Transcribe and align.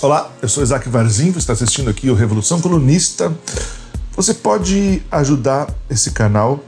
Olá, 0.00 0.30
eu 0.40 0.48
sou 0.48 0.62
Isaac 0.62 0.88
Varzim, 0.88 1.32
você 1.32 1.38
está 1.38 1.54
assistindo 1.54 1.90
aqui 1.90 2.08
o 2.08 2.14
Revolução 2.14 2.60
Colunista. 2.60 3.36
Você 4.14 4.32
pode 4.32 5.02
ajudar 5.10 5.74
esse 5.90 6.12
canal 6.12 6.60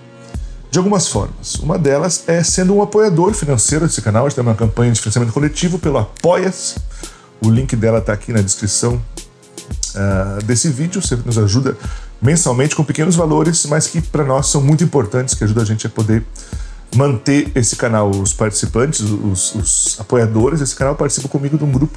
de 0.68 0.78
algumas 0.78 1.06
formas. 1.06 1.54
Uma 1.60 1.78
delas 1.78 2.24
é 2.26 2.42
sendo 2.42 2.74
um 2.74 2.82
apoiador 2.82 3.32
financeiro 3.32 3.86
desse 3.86 4.02
canal. 4.02 4.26
A 4.26 4.28
gente 4.28 4.34
tem 4.34 4.42
uma 4.42 4.56
campanha 4.56 4.90
de 4.90 4.98
financiamento 4.98 5.32
coletivo 5.32 5.78
pelo 5.78 5.98
Apoia-se. 5.98 6.74
O 7.40 7.48
link 7.48 7.76
dela 7.76 7.98
está 7.98 8.14
aqui 8.14 8.32
na 8.32 8.40
descrição 8.40 8.94
uh, 8.94 10.44
desse 10.44 10.68
vídeo. 10.68 11.00
Você 11.00 11.14
nos 11.14 11.38
ajuda 11.38 11.78
mensalmente 12.20 12.74
com 12.74 12.82
pequenos 12.82 13.14
valores, 13.14 13.64
mas 13.66 13.86
que 13.86 14.02
para 14.02 14.24
nós 14.24 14.48
são 14.48 14.60
muito 14.60 14.82
importantes, 14.82 15.36
que 15.36 15.44
ajudam 15.44 15.62
a 15.62 15.66
gente 15.66 15.86
a 15.86 15.90
poder 15.90 16.26
manter 16.96 17.52
esse 17.54 17.76
canal. 17.76 18.10
Os 18.10 18.32
participantes, 18.32 19.02
os, 19.02 19.54
os 19.54 20.00
apoiadores 20.00 20.58
desse 20.58 20.74
canal 20.74 20.96
participam 20.96 21.28
comigo 21.28 21.56
de 21.56 21.62
um 21.62 21.70
grupo 21.70 21.96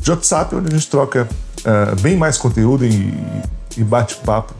de 0.00 0.10
WhatsApp, 0.10 0.54
onde 0.54 0.74
a 0.74 0.76
gente 0.76 0.88
troca 0.88 1.28
uh, 1.60 2.00
bem 2.00 2.16
mais 2.16 2.36
conteúdo 2.38 2.84
e, 2.84 3.14
e 3.76 3.82
bate-papo 3.82 4.54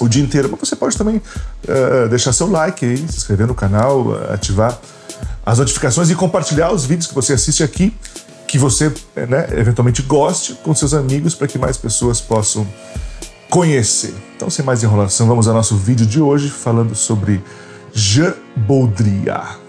o 0.00 0.08
dia 0.08 0.22
inteiro. 0.22 0.48
Mas 0.50 0.68
você 0.68 0.76
pode 0.76 0.96
também 0.96 1.16
uh, 1.16 2.08
deixar 2.08 2.32
seu 2.32 2.50
like 2.50 2.84
aí, 2.84 2.96
se 2.96 3.16
inscrever 3.16 3.46
no 3.46 3.54
canal, 3.54 4.14
ativar 4.32 4.78
as 5.44 5.58
notificações 5.58 6.10
e 6.10 6.14
compartilhar 6.14 6.72
os 6.72 6.84
vídeos 6.84 7.06
que 7.06 7.14
você 7.14 7.32
assiste 7.32 7.62
aqui, 7.62 7.94
que 8.46 8.58
você 8.58 8.92
né, 9.16 9.48
eventualmente 9.52 10.02
goste 10.02 10.54
com 10.62 10.74
seus 10.74 10.94
amigos 10.94 11.34
para 11.34 11.46
que 11.46 11.58
mais 11.58 11.76
pessoas 11.76 12.20
possam 12.20 12.66
conhecer. 13.50 14.14
Então, 14.36 14.48
sem 14.48 14.64
mais 14.64 14.82
enrolação, 14.82 15.26
vamos 15.26 15.48
ao 15.48 15.54
nosso 15.54 15.76
vídeo 15.76 16.06
de 16.06 16.20
hoje 16.20 16.48
falando 16.48 16.94
sobre 16.94 17.42
Jean 17.92 18.34
Baudrillard. 18.56 19.61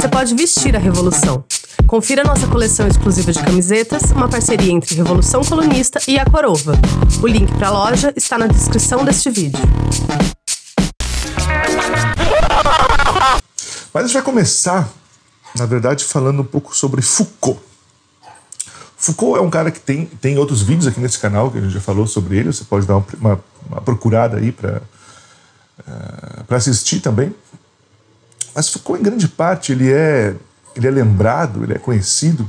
Você 0.00 0.08
pode 0.08 0.34
vestir 0.34 0.74
a 0.76 0.78
revolução. 0.78 1.44
Confira 1.86 2.24
nossa 2.24 2.46
coleção 2.46 2.88
exclusiva 2.88 3.32
de 3.32 3.42
camisetas, 3.42 4.12
uma 4.12 4.26
parceria 4.28 4.72
entre 4.72 4.94
Revolução 4.94 5.44
Colunista 5.44 6.00
e 6.08 6.18
a 6.18 6.24
Corova. 6.24 6.72
O 7.22 7.26
link 7.26 7.52
para 7.56 7.68
a 7.68 7.70
loja 7.70 8.12
está 8.16 8.38
na 8.38 8.46
descrição 8.46 9.04
deste 9.04 9.28
vídeo. 9.28 9.60
Mas 13.92 14.04
a 14.04 14.06
gente 14.06 14.14
vai 14.14 14.22
começar, 14.22 14.88
na 15.54 15.66
verdade, 15.66 16.04
falando 16.04 16.40
um 16.40 16.44
pouco 16.46 16.74
sobre 16.74 17.02
Foucault. 17.02 17.60
Foucault 18.96 19.38
é 19.38 19.42
um 19.42 19.50
cara 19.50 19.70
que 19.70 19.80
tem, 19.80 20.06
tem 20.06 20.38
outros 20.38 20.62
vídeos 20.62 20.86
aqui 20.86 20.98
nesse 20.98 21.18
canal, 21.18 21.50
que 21.50 21.58
a 21.58 21.60
gente 21.60 21.74
já 21.74 21.80
falou 21.80 22.06
sobre 22.06 22.38
ele, 22.38 22.52
você 22.52 22.64
pode 22.64 22.86
dar 22.86 22.96
uma, 22.96 23.06
uma, 23.20 23.44
uma 23.68 23.80
procurada 23.80 24.38
aí 24.38 24.52
para 24.52 24.82
uh, 25.86 26.44
eh, 26.48 26.54
assistir 26.54 27.00
também. 27.00 27.34
Mas 28.54 28.68
Foucault, 28.68 29.00
em 29.00 29.04
grande 29.04 29.28
parte, 29.28 29.72
ele 29.72 29.90
é, 29.90 30.34
ele 30.76 30.86
é 30.86 30.90
lembrado, 30.90 31.64
ele 31.64 31.74
é 31.74 31.78
conhecido 31.78 32.48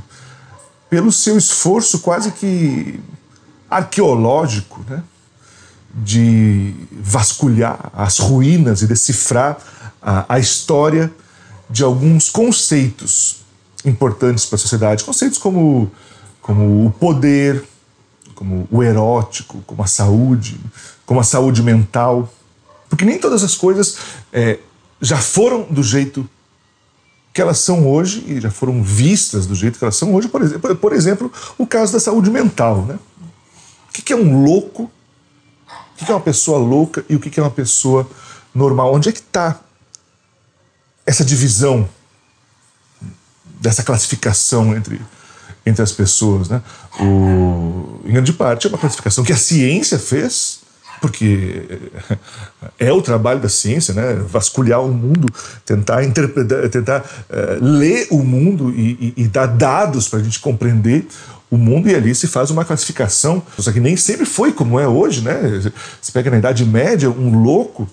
pelo 0.90 1.10
seu 1.10 1.36
esforço 1.36 2.00
quase 2.00 2.30
que 2.32 3.00
arqueológico, 3.70 4.84
né? 4.88 5.02
de 5.94 6.74
vasculhar 6.92 7.90
as 7.94 8.18
ruínas 8.18 8.82
e 8.82 8.86
decifrar 8.86 9.58
a, 10.02 10.34
a 10.34 10.38
história 10.38 11.12
de 11.70 11.84
alguns 11.84 12.28
conceitos 12.28 13.44
importantes 13.84 14.44
para 14.46 14.56
a 14.56 14.58
sociedade. 14.58 15.04
Conceitos 15.04 15.38
como, 15.38 15.90
como 16.42 16.86
o 16.86 16.90
poder, 16.90 17.64
como 18.34 18.66
o 18.70 18.82
erótico, 18.82 19.62
como 19.66 19.82
a 19.82 19.86
saúde, 19.86 20.60
como 21.06 21.20
a 21.20 21.24
saúde 21.24 21.62
mental. 21.62 22.32
Porque 22.88 23.04
nem 23.04 23.18
todas 23.18 23.42
as 23.42 23.56
coisas 23.56 23.96
é, 24.32 24.58
já 25.00 25.16
foram 25.16 25.62
do 25.62 25.82
jeito 25.82 26.28
que 27.32 27.42
elas 27.42 27.58
são 27.58 27.88
hoje 27.88 28.24
e 28.28 28.40
já 28.40 28.50
foram 28.50 28.82
vistas 28.82 29.46
do 29.46 29.54
jeito 29.54 29.78
que 29.78 29.84
elas 29.84 29.96
são 29.96 30.14
hoje. 30.14 30.28
Por 30.28 30.42
exemplo, 30.42 30.76
por 30.76 30.92
exemplo 30.92 31.32
o 31.58 31.66
caso 31.66 31.92
da 31.92 32.00
saúde 32.00 32.30
mental. 32.30 32.82
Né? 32.82 32.98
O 33.88 33.92
que 33.92 34.12
é 34.12 34.16
um 34.16 34.44
louco? 34.44 34.90
O 36.00 36.04
que 36.04 36.10
é 36.10 36.14
uma 36.14 36.20
pessoa 36.20 36.58
louca 36.58 37.04
e 37.08 37.16
o 37.16 37.20
que 37.20 37.38
é 37.38 37.42
uma 37.42 37.50
pessoa 37.50 38.08
normal? 38.54 38.94
Onde 38.94 39.08
é 39.08 39.12
que 39.12 39.20
está 39.20 39.60
essa 41.06 41.24
divisão, 41.24 41.88
dessa 43.60 43.82
classificação 43.82 44.74
entre, 44.74 45.00
entre 45.64 45.82
as 45.82 45.92
pessoas. 45.92 46.48
Né? 46.48 46.62
O, 47.00 48.00
em 48.04 48.12
grande 48.12 48.32
parte 48.32 48.66
é 48.66 48.70
uma 48.70 48.78
classificação 48.78 49.24
que 49.24 49.32
a 49.32 49.36
ciência 49.36 49.98
fez, 49.98 50.60
porque 51.00 51.80
é 52.78 52.92
o 52.92 53.02
trabalho 53.02 53.40
da 53.40 53.48
ciência, 53.48 53.94
né? 53.94 54.14
vasculhar 54.28 54.82
o 54.82 54.92
mundo, 54.92 55.26
tentar 55.64 56.04
interpretar, 56.04 56.68
tentar 56.68 57.00
uh, 57.00 57.64
ler 57.64 58.06
o 58.10 58.22
mundo 58.22 58.70
e, 58.70 59.14
e, 59.16 59.24
e 59.24 59.28
dar 59.28 59.46
dados 59.46 60.08
para 60.08 60.18
a 60.18 60.22
gente 60.22 60.40
compreender 60.40 61.06
o 61.50 61.56
mundo 61.56 61.88
e 61.88 61.94
ali 61.94 62.14
se 62.14 62.26
faz 62.26 62.50
uma 62.50 62.64
classificação, 62.64 63.42
só 63.58 63.70
que 63.70 63.78
nem 63.78 63.96
sempre 63.96 64.26
foi 64.26 64.52
como 64.52 64.80
é 64.80 64.88
hoje, 64.88 65.20
né? 65.20 65.60
Você 66.00 66.10
pega 66.12 66.30
na 66.30 66.38
Idade 66.38 66.64
Média 66.64 67.08
um 67.08 67.42
louco 67.42 67.88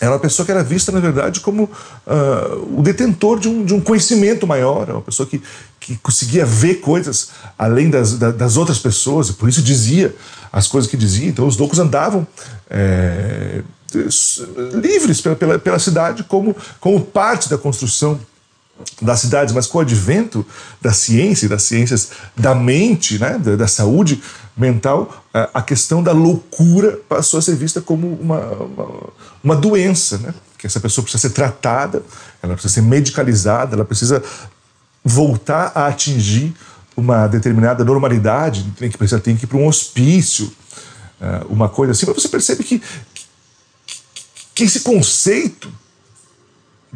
era 0.00 0.12
uma 0.12 0.18
pessoa 0.18 0.44
que 0.44 0.52
era 0.52 0.62
vista, 0.62 0.92
na 0.92 1.00
verdade, 1.00 1.40
como 1.40 1.64
uh, 1.64 2.78
o 2.78 2.82
detentor 2.82 3.38
de 3.38 3.48
um, 3.48 3.64
de 3.64 3.74
um 3.74 3.80
conhecimento 3.80 4.46
maior, 4.46 4.90
uma 4.90 5.02
pessoa 5.02 5.26
que, 5.26 5.42
que 5.80 5.96
conseguia 5.96 6.44
ver 6.44 6.76
coisas 6.76 7.30
além 7.58 7.88
das, 7.88 8.14
das 8.18 8.56
outras 8.56 8.78
pessoas, 8.78 9.28
e 9.28 9.32
por 9.32 9.48
isso 9.48 9.62
dizia 9.62 10.14
as 10.52 10.68
coisas 10.68 10.90
que 10.90 10.96
dizia. 10.96 11.28
Então, 11.28 11.46
os 11.46 11.56
loucos 11.56 11.78
andavam 11.78 12.26
é, 12.68 13.62
livres 14.74 15.20
pela, 15.20 15.36
pela, 15.36 15.58
pela 15.58 15.78
cidade 15.78 16.24
como, 16.24 16.54
como 16.80 17.00
parte 17.00 17.48
da 17.48 17.56
construção 17.56 18.18
das 19.00 19.20
cidades, 19.20 19.52
mas 19.52 19.66
com 19.66 19.78
o 19.78 19.80
advento 19.80 20.44
da 20.80 20.92
ciência, 20.92 21.48
das 21.48 21.62
ciências 21.62 22.10
da 22.36 22.54
mente, 22.54 23.18
né, 23.18 23.38
da, 23.38 23.56
da 23.56 23.68
saúde 23.68 24.22
mental, 24.56 25.24
a, 25.34 25.50
a, 25.54 25.62
questão 25.62 26.02
da 26.02 26.12
loucura 26.12 26.98
passou 27.08 27.38
a 27.38 27.42
ser 27.42 27.54
vista 27.56 27.80
como 27.80 28.14
uma, 28.14 28.40
uma, 28.40 29.12
uma, 29.44 29.56
doença, 29.56 30.16
né? 30.18 30.32
que 30.56 30.66
essa 30.66 30.80
pessoa 30.80 31.02
precisa 31.02 31.28
ser 31.28 31.34
tratada, 31.34 32.02
ela 32.42 32.54
precisa 32.54 32.72
ser 32.72 32.80
medicalizada, 32.80 33.74
ela 33.74 33.84
precisa 33.84 34.22
voltar 35.04 35.72
a 35.74 35.88
atingir 35.88 36.54
uma 36.96 37.26
determinada 37.26 37.84
normalidade, 37.84 38.66
tem 38.78 38.90
que, 38.90 38.96
precisa, 38.96 39.20
tem 39.20 39.36
que 39.36 39.44
ir 39.44 39.46
para 39.46 39.58
um 39.58 39.66
hospício, 39.66 40.50
uh, 41.20 41.46
uma 41.52 41.68
coisa 41.68 41.92
assim, 41.92 42.06
mas 42.06 42.16
você 42.16 42.28
percebe 42.28 42.64
que, 42.64 42.78
que, 42.78 43.24
que 44.54 44.64
esse 44.64 44.80
conceito 44.80 45.70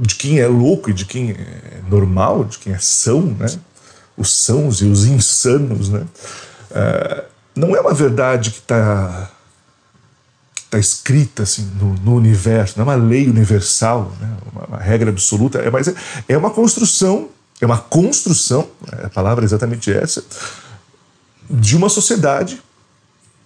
de 0.00 0.15
quem 0.15 0.41
é 0.41 0.47
louco 0.47 0.88
e 0.88 0.94
de 0.94 1.05
quem 1.05 1.33
é 1.33 1.81
normal, 1.88 2.44
de 2.44 2.59
quem 2.59 2.72
é 2.72 2.78
são, 2.78 3.22
né? 3.38 3.47
Os 4.16 4.34
sãos 4.34 4.81
e 4.81 4.87
os 4.87 5.05
insanos, 5.05 5.91
né? 5.91 6.06
Uh, 6.71 7.25
não 7.55 7.77
é 7.77 7.81
uma 7.81 7.93
verdade 7.93 8.50
que 8.50 8.59
está 8.59 9.31
tá 10.71 10.78
escrita 10.78 11.43
assim 11.43 11.69
no, 11.78 11.94
no, 11.94 12.15
universo, 12.15 12.78
não 12.78 12.84
é 12.91 12.97
uma 12.97 13.05
lei 13.05 13.28
universal, 13.28 14.12
né? 14.21 14.37
uma, 14.53 14.65
uma 14.66 14.78
regra 14.78 15.11
absoluta, 15.11 15.59
é, 15.59 15.69
mas 15.69 15.88
é, 15.88 15.94
é 16.28 16.38
uma 16.38 16.50
construção, 16.50 17.28
é 17.61 17.67
uma 17.67 17.78
construção, 17.78 18.69
a 19.05 19.09
palavra 19.09 19.44
é 19.44 19.47
exatamente 19.47 19.93
essa, 19.93 20.25
de 21.50 21.77
uma 21.77 21.88
sociedade 21.88 22.62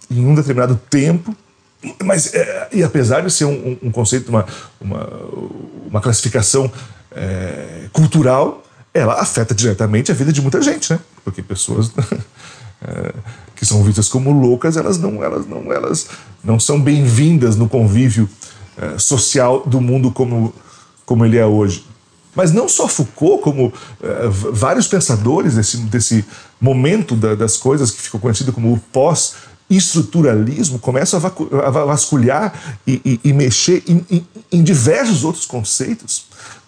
em 0.09 0.23
um 0.23 0.35
determinado 0.35 0.79
tempo 0.89 1.35
mas, 2.03 2.33
é, 2.33 2.69
e 2.71 2.83
apesar 2.83 3.21
de 3.21 3.31
ser 3.31 3.45
um, 3.45 3.77
um 3.83 3.91
conceito, 3.91 4.29
uma, 4.29 4.45
uma, 4.79 5.09
uma 5.87 6.01
classificação 6.01 6.71
é, 7.11 7.87
cultural, 7.91 8.63
ela 8.93 9.21
afeta 9.21 9.53
diretamente 9.53 10.11
a 10.11 10.15
vida 10.15 10.31
de 10.31 10.41
muita 10.41 10.61
gente, 10.61 10.93
né? 10.93 10.99
Porque 11.23 11.41
pessoas 11.41 11.91
é, 12.81 13.13
que 13.55 13.65
são 13.65 13.83
vistas 13.83 14.07
como 14.07 14.31
loucas, 14.31 14.77
elas 14.77 14.97
não, 14.97 15.23
elas 15.23 15.45
não, 15.47 15.71
elas 15.71 16.07
não 16.43 16.59
são 16.59 16.79
bem-vindas 16.79 17.55
no 17.55 17.67
convívio 17.67 18.29
é, 18.77 18.97
social 18.97 19.63
do 19.65 19.81
mundo 19.81 20.11
como, 20.11 20.53
como 21.05 21.25
ele 21.25 21.37
é 21.37 21.45
hoje. 21.45 21.85
Mas 22.35 22.51
não 22.51 22.67
só 22.67 22.87
Foucault, 22.87 23.41
como 23.41 23.71
é, 24.03 24.27
vários 24.27 24.87
pensadores 24.87 25.55
desse, 25.55 25.77
desse 25.77 26.25
momento 26.59 27.15
da, 27.15 27.33
das 27.33 27.55
coisas 27.55 27.91
que 27.91 28.01
ficou 28.01 28.19
conhecido 28.19 28.51
como 28.51 28.73
o 28.73 28.79
pós 28.91 29.35
estruturalismo 29.69 30.79
começa 30.79 31.17
a 31.17 31.69
vasculhar 31.69 32.53
e, 32.85 33.01
e, 33.03 33.29
e 33.29 33.33
mexer 33.33 33.83
em, 33.87 34.05
em, 34.09 34.27
em 34.51 34.63
diversos 34.63 35.23
outros 35.23 35.45
conceitos 35.45 36.25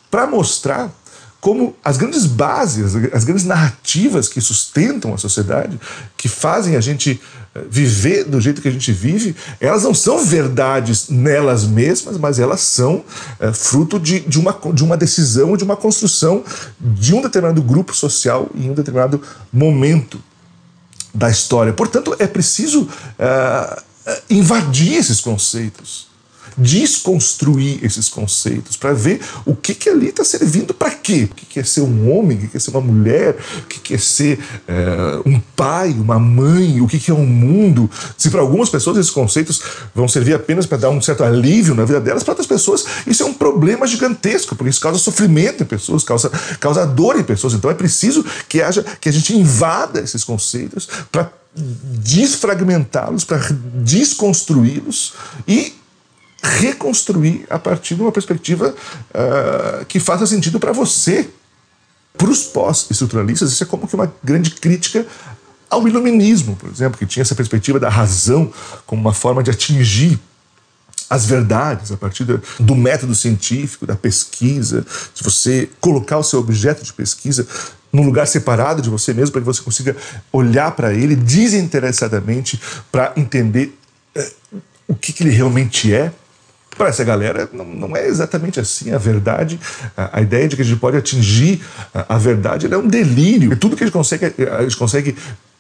para 0.10 0.26
mostrar 0.26 0.92
como 1.40 1.76
as 1.84 1.98
grandes 1.98 2.26
bases, 2.26 2.96
as 3.14 3.24
grandes 3.24 3.46
narrativas 3.46 4.28
que 4.28 4.42
sustentam 4.42 5.14
a 5.14 5.18
sociedade, 5.18 5.80
que 6.18 6.28
fazem 6.28 6.76
a 6.76 6.82
gente 6.82 7.22
eh, 7.54 7.62
viver 7.70 8.24
do 8.26 8.42
jeito 8.42 8.62
que 8.62 8.68
a 8.68 8.72
gente 8.72 8.92
vive, 8.92 9.36
elas 9.62 9.84
não 9.84 9.94
são 9.94 10.26
verdades 10.26 11.10
nelas 11.10 11.64
mesmas, 11.64 12.18
mas 12.18 12.40
elas 12.40 12.62
são 12.62 13.04
é, 13.40 13.54
fruto 13.54 14.00
de, 14.00 14.20
de, 14.22 14.40
uma, 14.40 14.60
de 14.74 14.84
uma 14.84 14.98
decisão, 14.98 15.56
de 15.56 15.64
uma 15.64 15.78
construção 15.78 16.44
de 16.80 17.14
um 17.14 17.22
determinado 17.22 17.62
grupo 17.62 17.96
social 17.96 18.50
em 18.56 18.72
um 18.72 18.74
determinado 18.74 19.22
momento 19.54 20.20
da 21.18 21.32
história. 21.32 21.74
Portanto, 21.74 22.16
é 22.20 22.28
preciso 22.28 22.84
uh, 22.84 23.82
invadir 24.30 24.94
esses 24.94 25.20
conceitos 25.20 26.08
desconstruir 26.58 27.80
esses 27.84 28.10
conceitos, 28.10 28.76
para 28.76 28.94
ver 28.94 29.22
o 29.46 29.56
que, 29.56 29.76
que 29.76 29.90
ali 29.90 30.08
está 30.08 30.24
servindo 30.24 30.74
para 30.74 30.92
quê. 30.92 31.28
O 31.32 31.36
que, 31.36 31.46
que 31.46 31.60
é 31.60 31.64
ser 31.64 31.82
um 31.82 32.12
homem, 32.12 32.38
o 32.38 32.42
que, 32.42 32.48
que 32.48 32.58
é 32.58 32.60
ser 32.60 32.72
uma 32.72 32.82
mulher, 32.82 33.38
o 33.60 33.68
que, 33.68 33.80
que 33.80 33.94
é 33.94 33.98
ser 33.98 34.40
é, 34.68 35.22
um 35.26 35.40
pai, 35.40 35.92
uma 35.92 36.20
mãe, 36.20 36.82
o 36.82 36.88
que, 36.88 37.00
que 37.00 37.12
é 37.12 37.14
um 37.14 37.26
mundo. 37.26 37.90
Se 38.18 38.30
para 38.30 38.42
algumas 38.42 38.70
pessoas 38.70 38.98
esses 38.98 39.12
conceitos 39.12 39.62
vão 39.94 40.08
servir 40.08 40.34
apenas 40.34 40.66
para 40.66 40.78
dar 40.78 40.90
um 40.90 41.02
certo 41.02 41.24
alívio 41.24 41.76
na 41.76 41.86
vida 41.86 42.02
delas, 42.02 42.24
para 42.24 42.32
outras 42.32 42.48
pessoas 42.48 42.86
isso 43.06 43.24
é 43.24 43.26
um 43.26 43.34
problema 43.34 43.86
gigantesco, 43.86 44.56
porque 44.56 44.70
isso 44.70 44.82
causa 44.82 45.00
sofrimento 45.00 45.64
em 45.64 45.66
pessoas, 45.66 46.04
causa, 46.04 46.30
causa 46.60 46.86
dor 46.86 47.20
em 47.20 47.24
pessoas. 47.24 47.54
Então 47.54 47.70
é 47.70 47.74
preciso 47.74 48.26
que 48.50 48.62
haja 48.62 48.84
que 49.00 49.10
a 49.10 49.12
gente 49.12 49.36
invada 49.36 50.00
esses 50.00 50.24
conceitos 50.24 50.88
para 51.12 51.32
desfragmentá-los, 51.56 53.24
para 53.24 53.40
desconstruí-los 53.84 55.14
e 55.48 55.74
reconstruir 56.48 57.46
a 57.50 57.60
partir 57.60 57.96
de 57.96 58.02
uma 58.02 58.12
perspectiva 58.12 58.74
uh, 58.74 59.86
que 59.86 60.00
faça 60.00 60.26
sentido 60.26 60.60
para 60.60 60.72
você. 60.72 61.30
Para 62.18 62.30
os 62.30 62.44
pós-estruturalistas, 62.46 63.52
isso 63.52 63.64
é 63.64 63.68
como 63.68 63.88
que 63.88 63.94
uma 63.94 64.12
grande 64.24 64.52
crítica 64.52 65.06
ao 65.70 65.88
iluminismo, 65.88 66.56
por 66.56 66.70
exemplo, 66.70 66.98
que 66.98 67.06
tinha 67.06 67.22
essa 67.22 67.36
perspectiva 67.36 67.80
da 67.80 67.90
razão 67.90 68.52
como 68.86 69.02
uma 69.02 69.14
forma 69.14 69.44
de 69.44 69.52
atingir 69.52 70.20
as 71.10 71.26
verdades 71.26 71.92
a 71.92 71.98
partir 71.98 72.26
do 72.26 72.76
método 72.76 73.16
científico, 73.16 73.86
da 73.86 73.96
pesquisa, 73.96 74.86
de 75.14 75.24
você 75.24 75.70
colocar 75.80 76.18
o 76.18 76.24
seu 76.24 76.40
objeto 76.40 76.84
de 76.84 76.92
pesquisa 76.92 77.48
num 77.94 78.04
lugar 78.04 78.28
separado 78.28 78.82
de 78.82 78.90
você 78.90 79.14
mesmo, 79.14 79.32
para 79.32 79.42
que 79.42 79.46
você 79.46 79.62
consiga 79.62 79.96
olhar 80.32 80.72
para 80.72 80.94
ele 80.94 81.16
desinteressadamente 81.16 82.60
para 82.92 83.14
entender 83.16 83.78
uh, 84.16 84.62
o 84.88 84.96
que, 84.96 85.14
que 85.14 85.24
ele 85.24 85.32
realmente 85.32 85.94
é 85.94 86.12
para 86.78 86.90
essa 86.90 87.04
galera 87.04 87.50
não, 87.52 87.66
não, 87.66 87.98
é 87.98 88.08
exatamente 88.08 88.60
assim. 88.60 88.92
A 88.92 88.98
verdade, 88.98 89.60
a, 89.96 90.20
a, 90.20 90.22
ideia 90.22 90.48
de 90.48 90.56
que 90.56 90.62
a 90.62 90.66
gente 90.66 90.80
pode 90.80 90.98
atingir 90.98 91.62
a, 91.94 92.16
a 92.16 92.18
verdade, 92.18 92.72
é 92.72 92.78
um 92.78 92.88
delírio. 92.88 93.52
E 93.52 93.56
tudo 93.56 93.76
que 93.76 93.84
a 93.84 93.88
gente 93.88 93.94
consegue, 93.94 94.26
a 94.26 94.62
gente 94.62 94.78
consegue 94.78 95.16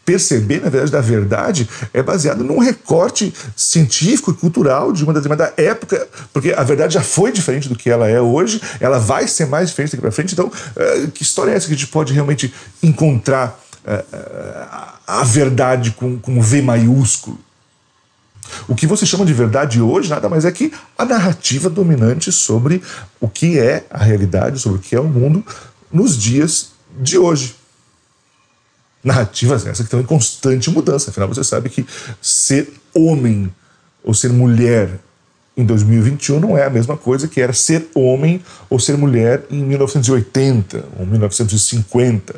perceber, 0.07 0.61
na 0.61 0.69
verdade, 0.69 0.91
da 0.93 1.01
verdade 1.01 1.69
é 1.93 2.01
baseado 2.01 2.41
num 2.41 2.59
recorte 2.59 3.33
científico 3.57 4.31
e 4.31 4.33
cultural 4.33 4.93
de 4.93 5.03
uma 5.03 5.11
determinada 5.11 5.53
época, 5.57 6.07
porque 6.31 6.53
a 6.53 6.63
verdade 6.63 6.93
já 6.93 7.01
foi 7.01 7.29
diferente 7.29 7.67
do 7.67 7.75
que 7.75 7.89
ela 7.89 8.07
é 8.07 8.21
hoje, 8.21 8.61
ela 8.79 8.99
vai 8.99 9.27
ser 9.27 9.47
mais 9.47 9.67
diferente 9.67 9.91
daqui 9.91 10.01
para 10.01 10.11
frente. 10.11 10.31
Então, 10.31 10.47
uh, 10.47 11.11
que 11.11 11.23
história 11.23 11.51
é 11.51 11.55
essa 11.55 11.67
que 11.67 11.73
a 11.73 11.75
gente 11.75 11.89
pode 11.89 12.13
realmente 12.13 12.53
encontrar 12.81 13.59
uh, 13.85 14.97
a 15.05 15.25
verdade 15.25 15.91
com, 15.91 16.17
com 16.17 16.41
V 16.41 16.61
maiúsculo? 16.61 17.37
O 18.67 18.75
que 18.75 18.88
você 18.88 19.05
chama 19.05 19.25
de 19.25 19.33
verdade 19.33 19.81
hoje 19.81 20.09
nada 20.09 20.29
mais 20.29 20.45
é 20.45 20.51
que 20.51 20.71
a 20.97 21.05
narrativa 21.05 21.69
dominante 21.69 22.31
sobre 22.31 22.81
o 23.19 23.27
que 23.27 23.59
é 23.59 23.85
a 23.89 24.03
realidade, 24.03 24.59
sobre 24.59 24.79
o 24.79 24.81
que 24.81 24.95
é 24.95 24.99
o 24.99 25.07
mundo 25.07 25.44
nos 25.91 26.17
dias 26.17 26.71
de 26.99 27.17
hoje. 27.17 27.55
Narrativas 29.03 29.65
essas 29.65 29.77
que 29.77 29.83
estão 29.83 29.99
em 29.99 30.03
constante 30.03 30.69
mudança. 30.69 31.09
Afinal, 31.09 31.29
você 31.29 31.44
sabe 31.44 31.69
que 31.69 31.85
ser 32.21 32.69
homem 32.94 33.53
ou 34.03 34.13
ser 34.13 34.31
mulher 34.31 35.00
em 35.55 35.65
2021 35.65 36.39
não 36.39 36.57
é 36.57 36.65
a 36.65 36.69
mesma 36.69 36.95
coisa 36.95 37.27
que 37.27 37.41
era 37.41 37.51
ser 37.51 37.88
homem 37.95 38.41
ou 38.69 38.79
ser 38.79 38.95
mulher 38.95 39.43
em 39.50 39.63
1980 39.63 40.85
ou 41.00 41.05
1950. 41.05 42.35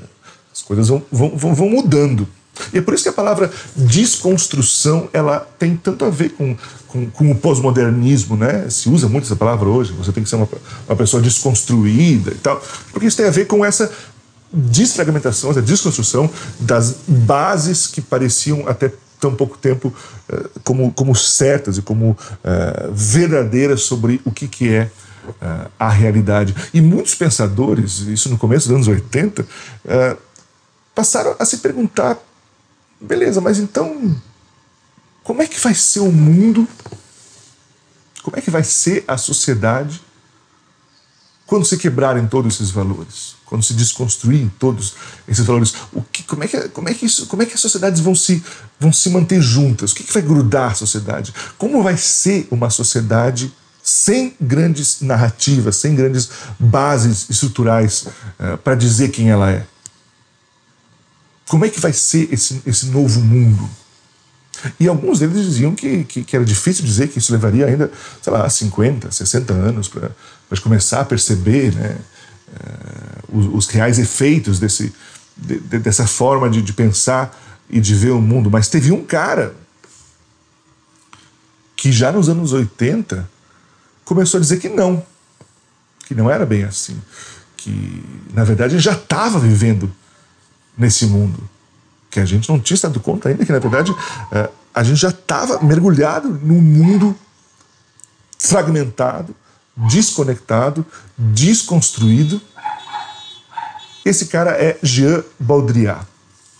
As 0.53 0.61
coisas 0.61 0.87
vão, 0.87 1.03
vão, 1.11 1.53
vão 1.53 1.69
mudando. 1.69 2.27
E 2.73 2.77
é 2.77 2.81
por 2.81 2.93
isso 2.93 3.03
que 3.03 3.09
a 3.09 3.13
palavra 3.13 3.51
desconstrução 3.75 5.09
ela 5.13 5.47
tem 5.57 5.75
tanto 5.75 6.05
a 6.05 6.09
ver 6.09 6.29
com, 6.31 6.55
com, 6.87 7.09
com 7.09 7.31
o 7.31 7.35
pós-modernismo, 7.35 8.35
né? 8.35 8.69
Se 8.69 8.89
usa 8.89 9.07
muito 9.07 9.25
essa 9.25 9.35
palavra 9.35 9.67
hoje, 9.69 9.93
você 9.93 10.11
tem 10.11 10.23
que 10.23 10.29
ser 10.29 10.35
uma, 10.35 10.47
uma 10.87 10.95
pessoa 10.95 11.21
desconstruída 11.21 12.31
e 12.31 12.37
tal, 12.37 12.61
porque 12.91 13.07
isso 13.07 13.17
tem 13.17 13.25
a 13.25 13.31
ver 13.31 13.45
com 13.45 13.63
essa 13.63 13.91
desfragmentação, 14.51 15.51
essa 15.51 15.61
desconstrução 15.61 16.29
das 16.59 16.95
bases 17.07 17.87
que 17.87 18.01
pareciam 18.01 18.67
até 18.67 18.91
tão 19.19 19.35
pouco 19.35 19.57
tempo 19.57 19.93
uh, 20.29 20.49
como, 20.63 20.91
como 20.93 21.15
certas 21.15 21.77
e 21.77 21.81
como 21.81 22.11
uh, 22.11 22.91
verdadeiras 22.91 23.81
sobre 23.81 24.21
o 24.25 24.31
que, 24.31 24.47
que 24.47 24.73
é 24.73 24.89
uh, 25.27 25.69
a 25.77 25.89
realidade. 25.89 26.55
E 26.73 26.81
muitos 26.81 27.15
pensadores, 27.15 27.99
isso 27.99 28.29
no 28.29 28.37
começo 28.37 28.67
dos 28.67 28.75
anos 28.75 28.87
80, 28.87 29.45
passaram 30.95 31.35
a 31.37 31.45
se 31.45 31.57
perguntar 31.57 32.17
Beleza, 33.01 33.39
mas 33.39 33.59
então, 33.59 34.15
como 35.23 35.41
é 35.41 35.47
que 35.47 35.59
vai 35.59 35.73
ser 35.73 36.01
o 36.01 36.11
mundo? 36.11 36.67
Como 38.23 38.37
é 38.37 38.41
que 38.41 38.51
vai 38.51 38.63
ser 38.63 39.03
a 39.07 39.17
sociedade 39.17 40.01
quando 41.45 41.65
se 41.65 41.77
quebrarem 41.77 42.27
todos 42.27 42.55
esses 42.55 42.71
valores? 42.71 43.35
Quando 43.45 43.63
se 43.63 43.73
desconstruírem 43.73 44.51
todos 44.59 44.95
esses 45.27 45.45
valores? 45.45 45.73
O 45.93 46.01
que, 46.01 46.23
como, 46.23 46.43
é 46.43 46.47
que, 46.47 46.69
como, 46.69 46.89
é 46.89 46.93
que 46.93 47.05
isso, 47.05 47.25
como 47.27 47.41
é 47.41 47.45
que 47.45 47.53
as 47.53 47.61
sociedades 47.61 48.01
vão 48.01 48.13
se, 48.13 48.43
vão 48.79 48.91
se 48.91 49.09
manter 49.09 49.41
juntas? 49.41 49.91
O 49.91 49.95
que, 49.95 50.03
que 50.03 50.13
vai 50.13 50.21
grudar 50.21 50.71
a 50.71 50.75
sociedade? 50.75 51.33
Como 51.57 51.81
vai 51.81 51.97
ser 51.97 52.47
uma 52.51 52.69
sociedade 52.69 53.51
sem 53.81 54.35
grandes 54.39 55.01
narrativas, 55.01 55.77
sem 55.77 55.95
grandes 55.95 56.29
bases 56.59 57.29
estruturais 57.29 58.07
uh, 58.39 58.57
para 58.57 58.75
dizer 58.75 59.09
quem 59.09 59.29
ela 59.29 59.49
é? 59.49 59.65
Como 61.49 61.65
é 61.65 61.69
que 61.69 61.79
vai 61.79 61.91
ser 61.91 62.31
esse, 62.31 62.61
esse 62.63 62.85
novo 62.85 63.19
mundo? 63.21 63.67
E 64.79 64.87
alguns 64.87 65.17
deles 65.17 65.43
diziam 65.43 65.73
que, 65.73 66.03
que, 66.03 66.23
que, 66.23 66.35
era 66.35 66.45
difícil 66.45 66.85
dizer 66.85 67.07
que 67.07 67.17
isso 67.17 67.31
levaria 67.31 67.65
ainda, 67.65 67.91
sei 68.21 68.31
lá, 68.31 68.47
50, 68.47 69.11
60 69.11 69.51
anos 69.51 69.87
para 69.87 70.11
começar 70.61 70.99
a 70.99 71.05
perceber 71.05 71.73
né, 71.73 71.97
uh, 72.49 73.39
os, 73.39 73.65
os, 73.65 73.67
reais 73.67 73.97
efeitos 73.97 74.59
desse, 74.59 74.93
de, 75.35 75.59
de, 75.59 75.79
dessa 75.79 76.05
forma 76.05 76.51
de, 76.51 76.61
de 76.61 76.71
pensar 76.71 77.35
e 77.67 77.81
de 77.81 77.95
ver 77.95 78.11
o 78.11 78.21
mundo. 78.21 78.51
Mas 78.51 78.67
teve 78.67 78.91
um 78.91 79.03
cara 79.03 79.55
que 81.75 81.91
já 81.91 82.11
nos 82.11 82.29
anos 82.29 82.53
80 82.53 83.27
começou 84.05 84.37
a 84.37 84.41
dizer 84.41 84.59
que 84.59 84.69
não, 84.69 85.03
que 86.05 86.13
não 86.13 86.29
era 86.29 86.45
bem 86.45 86.63
assim, 86.63 87.01
que 87.57 88.03
na 88.35 88.43
verdade 88.43 88.77
já 88.77 88.91
estava 88.91 89.39
vivendo 89.39 89.91
nesse 90.79 91.05
mundo. 91.05 91.37
Que 92.09 92.21
a 92.21 92.25
gente 92.25 92.49
não 92.49 92.59
tinha 92.59 92.79
dado 92.81 92.99
conta 92.99 93.29
ainda 93.29 93.45
que, 93.45 93.51
na 93.51 93.59
verdade, 93.59 93.93
é, 94.31 94.49
a 94.73 94.83
gente 94.83 94.97
já 94.97 95.09
estava 95.09 95.61
mergulhado 95.61 96.27
num 96.29 96.59
mundo 96.61 97.15
fragmentado, 98.39 99.35
desconectado, 99.75 100.85
desconstruído. 101.17 102.41
Esse 104.03 104.25
cara 104.27 104.51
é 104.51 104.77
Jean 104.81 105.23
Baudrillard, 105.37 106.07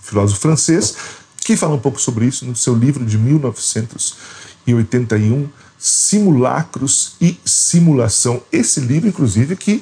filósofo 0.03 0.41
francês, 0.41 0.97
que 1.43 1.55
fala 1.55 1.75
um 1.75 1.79
pouco 1.79 1.99
sobre 1.99 2.25
isso 2.25 2.45
no 2.45 2.55
seu 2.55 2.75
livro 2.75 3.03
de 3.05 3.17
1981, 3.17 5.49
Simulacros 5.79 7.15
e 7.21 7.39
Simulação. 7.45 8.43
Esse 8.51 8.81
livro, 8.81 9.07
inclusive, 9.07 9.55
que 9.55 9.81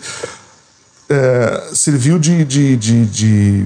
é, 1.09 1.71
serviu 1.73 2.19
de, 2.19 2.45
de, 2.45 2.77
de, 2.77 3.05
de 3.05 3.65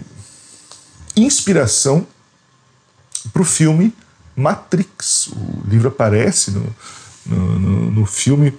inspiração 1.16 2.06
para 3.32 3.42
o 3.42 3.46
filme 3.46 3.94
Matrix. 4.36 5.28
O 5.28 5.68
livro 5.68 5.90
aparece 5.90 6.52
no, 6.52 6.76
no, 7.26 7.60
no, 7.60 7.92
no, 7.92 8.06
filme, 8.06 8.54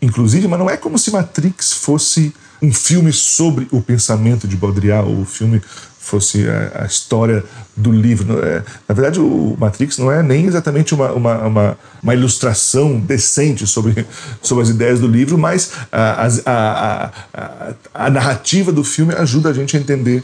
inclusive, 0.00 0.46
mas 0.48 0.58
não 0.58 0.68
é 0.68 0.76
como 0.76 0.98
se 0.98 1.10
Matrix 1.10 1.72
fosse 1.72 2.34
um 2.60 2.72
filme 2.72 3.12
sobre 3.12 3.68
o 3.70 3.80
pensamento 3.80 4.48
de 4.48 4.56
Baudrillard, 4.56 5.08
ou 5.08 5.20
o 5.20 5.24
filme 5.24 5.60
fosse 5.98 6.48
a, 6.48 6.82
a 6.84 6.86
história 6.86 7.44
do 7.76 7.90
livro. 7.90 8.38
É, 8.44 8.62
na 8.88 8.94
verdade, 8.94 9.20
o 9.20 9.56
Matrix 9.58 9.98
não 9.98 10.10
é 10.10 10.22
nem 10.22 10.46
exatamente 10.46 10.94
uma, 10.94 11.12
uma, 11.12 11.38
uma, 11.46 11.78
uma 12.02 12.14
ilustração 12.14 12.98
decente 13.00 13.66
sobre, 13.66 14.06
sobre 14.40 14.62
as 14.62 14.70
ideias 14.70 15.00
do 15.00 15.08
livro, 15.08 15.36
mas 15.36 15.72
a, 15.90 16.28
a, 16.46 17.12
a, 17.34 17.74
a 17.92 18.10
narrativa 18.10 18.70
do 18.70 18.84
filme 18.84 19.14
ajuda 19.14 19.50
a 19.50 19.52
gente 19.52 19.76
a 19.76 19.80
entender 19.80 20.22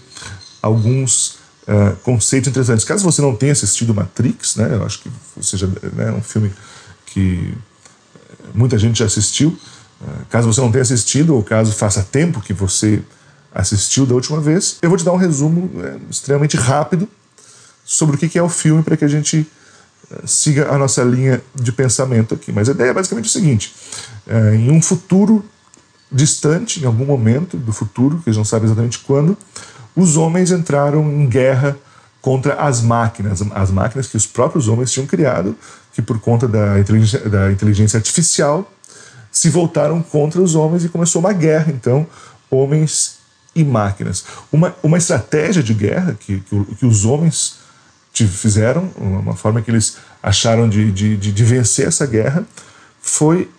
alguns 0.63 1.39
uh, 1.67 1.97
conceitos 2.03 2.49
interessantes. 2.49 2.85
Caso 2.85 3.05
você 3.05 3.21
não 3.21 3.35
tenha 3.35 3.53
assistido 3.53 3.93
Matrix, 3.93 4.57
né, 4.57 4.69
eu 4.73 4.87
acho 4.87 5.01
que 5.01 5.11
seja 5.41 5.67
né, 5.67 6.13
um 6.13 6.23
filme 6.23 6.53
que 7.07 7.53
eh, 8.15 8.45
muita 8.55 8.79
gente 8.79 9.01
já 9.01 9.05
assistiu. 9.05 9.49
Uh, 10.01 10.27
caso 10.31 10.51
você 10.51 10.61
não 10.61 10.71
tenha 10.71 10.83
assistido, 10.83 11.35
ou 11.35 11.43
caso 11.43 11.73
faça 11.73 12.03
tempo 12.03 12.41
que 12.41 12.53
você 12.53 13.03
assistiu 13.53 14.07
da 14.07 14.15
última 14.15 14.41
vez, 14.41 14.79
eu 14.81 14.89
vou 14.89 14.97
te 14.97 15.05
dar 15.05 15.13
um 15.13 15.17
resumo 15.17 15.71
é, 15.83 15.99
extremamente 16.09 16.57
rápido 16.57 17.07
sobre 17.85 18.17
o 18.17 18.19
que 18.19 18.39
é 18.39 18.43
o 18.43 18.49
filme 18.49 18.83
para 18.83 18.97
que 18.97 19.05
a 19.05 19.09
gente 19.09 19.47
siga 20.25 20.71
a 20.71 20.79
nossa 20.79 21.03
linha 21.03 21.43
de 21.55 21.71
pensamento 21.71 22.35
aqui. 22.35 22.51
Mas 22.51 22.69
a 22.69 22.73
ideia 22.73 22.91
é 22.91 22.95
basicamente 22.95 23.27
o 23.27 23.29
seguinte: 23.29 23.75
em 24.55 24.71
um 24.71 24.81
futuro 24.81 25.45
distante, 26.13 26.81
em 26.83 26.87
algum 26.87 27.07
momento 27.07 27.57
do 27.57 27.73
futuro, 27.73 28.19
que 28.19 28.29
eles 28.29 28.37
não 28.37 28.45
sabem 28.45 28.67
exatamente 28.67 28.99
quando, 28.99 29.37
os 29.95 30.17
homens 30.17 30.51
entraram 30.51 31.03
em 31.11 31.27
guerra 31.27 31.77
contra 32.21 32.55
as 32.55 32.81
máquinas, 32.81 33.43
as 33.53 33.71
máquinas 33.71 34.07
que 34.07 34.17
os 34.17 34.27
próprios 34.27 34.69
homens 34.69 34.93
tinham 34.93 35.07
criado, 35.07 35.57
que 35.93 36.01
por 36.01 36.21
conta 36.21 36.47
da 36.47 36.79
inteligência, 36.79 37.29
da 37.29 37.51
inteligência 37.51 37.97
artificial 37.97 38.71
se 39.31 39.49
voltaram 39.49 40.03
contra 40.03 40.41
os 40.41 40.55
homens 40.55 40.85
e 40.85 40.89
começou 40.89 41.21
uma 41.21 41.33
guerra, 41.33 41.73
então, 41.73 42.07
homens 42.51 43.17
e 43.55 43.65
máquinas. 43.65 44.25
Uma, 44.53 44.75
uma 44.83 44.99
estratégia 44.99 45.63
de 45.63 45.73
guerra 45.75 46.17
que, 46.19 46.41
que, 46.41 46.65
que 46.77 46.87
os 46.87 47.05
homens 47.05 47.57
fizeram, 48.13 48.91
uma 48.97 49.35
forma 49.35 49.63
que 49.63 49.71
eles 49.71 49.97
acharam 50.23 50.69
de, 50.69 50.93
de, 50.93 51.17
de, 51.17 51.33
de 51.33 51.45
vencer 51.45 51.89
essa 51.89 52.07
guerra, 52.07 52.45
foi 53.01 53.51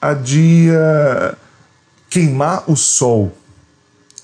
a 0.00 0.14
de 0.14 0.70
uh, 0.70 1.36
queimar 2.08 2.64
o 2.66 2.74
sol, 2.74 3.36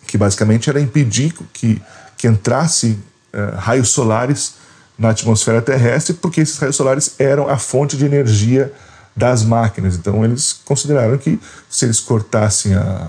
que 0.07 0.17
basicamente 0.17 0.71
era 0.71 0.81
impedir 0.81 1.35
que, 1.53 1.81
que 2.17 2.27
entrasse 2.27 2.99
uh, 3.35 3.57
raios 3.57 3.91
solares 3.91 4.55
na 4.99 5.11
atmosfera 5.11 5.61
terrestre, 5.61 6.15
porque 6.15 6.41
esses 6.41 6.59
raios 6.59 6.77
solares 6.77 7.15
eram 7.19 7.49
a 7.49 7.59
fonte 7.59 7.97
de 7.97 8.05
energia 8.05 8.73
das 9.15 9.43
máquinas. 9.43 9.97
Então 9.97 10.25
eles 10.25 10.53
consideraram 10.65 11.17
que 11.19 11.41
se 11.69 11.85
eles 11.85 12.01
cortassem 12.01 12.75
a, 12.75 13.09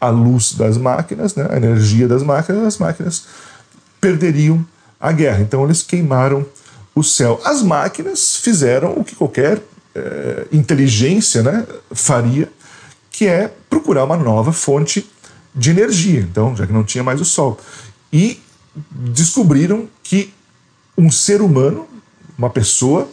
a 0.00 0.08
luz 0.08 0.52
das 0.52 0.76
máquinas, 0.76 1.34
né, 1.34 1.46
a 1.50 1.56
energia 1.56 2.06
das 2.06 2.22
máquinas, 2.22 2.64
as 2.64 2.78
máquinas 2.78 3.24
perderiam 4.00 4.64
a 5.00 5.12
guerra. 5.12 5.40
Então 5.40 5.64
eles 5.64 5.82
queimaram 5.82 6.44
o 6.94 7.02
céu. 7.02 7.40
As 7.44 7.62
máquinas 7.62 8.36
fizeram 8.36 8.92
o 8.92 9.04
que 9.04 9.14
qualquer 9.14 9.60
é, 9.94 10.46
inteligência 10.52 11.42
né, 11.42 11.66
faria, 11.92 12.50
que 13.10 13.26
é 13.26 13.50
procurar 13.68 14.04
uma 14.04 14.16
nova 14.16 14.52
fonte 14.52 15.08
de 15.56 15.70
energia. 15.70 16.20
Então, 16.20 16.54
já 16.54 16.66
que 16.66 16.72
não 16.72 16.84
tinha 16.84 17.02
mais 17.02 17.20
o 17.20 17.24
Sol. 17.24 17.58
E 18.12 18.40
descobriram 18.90 19.88
que 20.02 20.32
um 20.96 21.10
ser 21.10 21.40
humano, 21.40 21.88
uma 22.36 22.50
pessoa, 22.50 23.08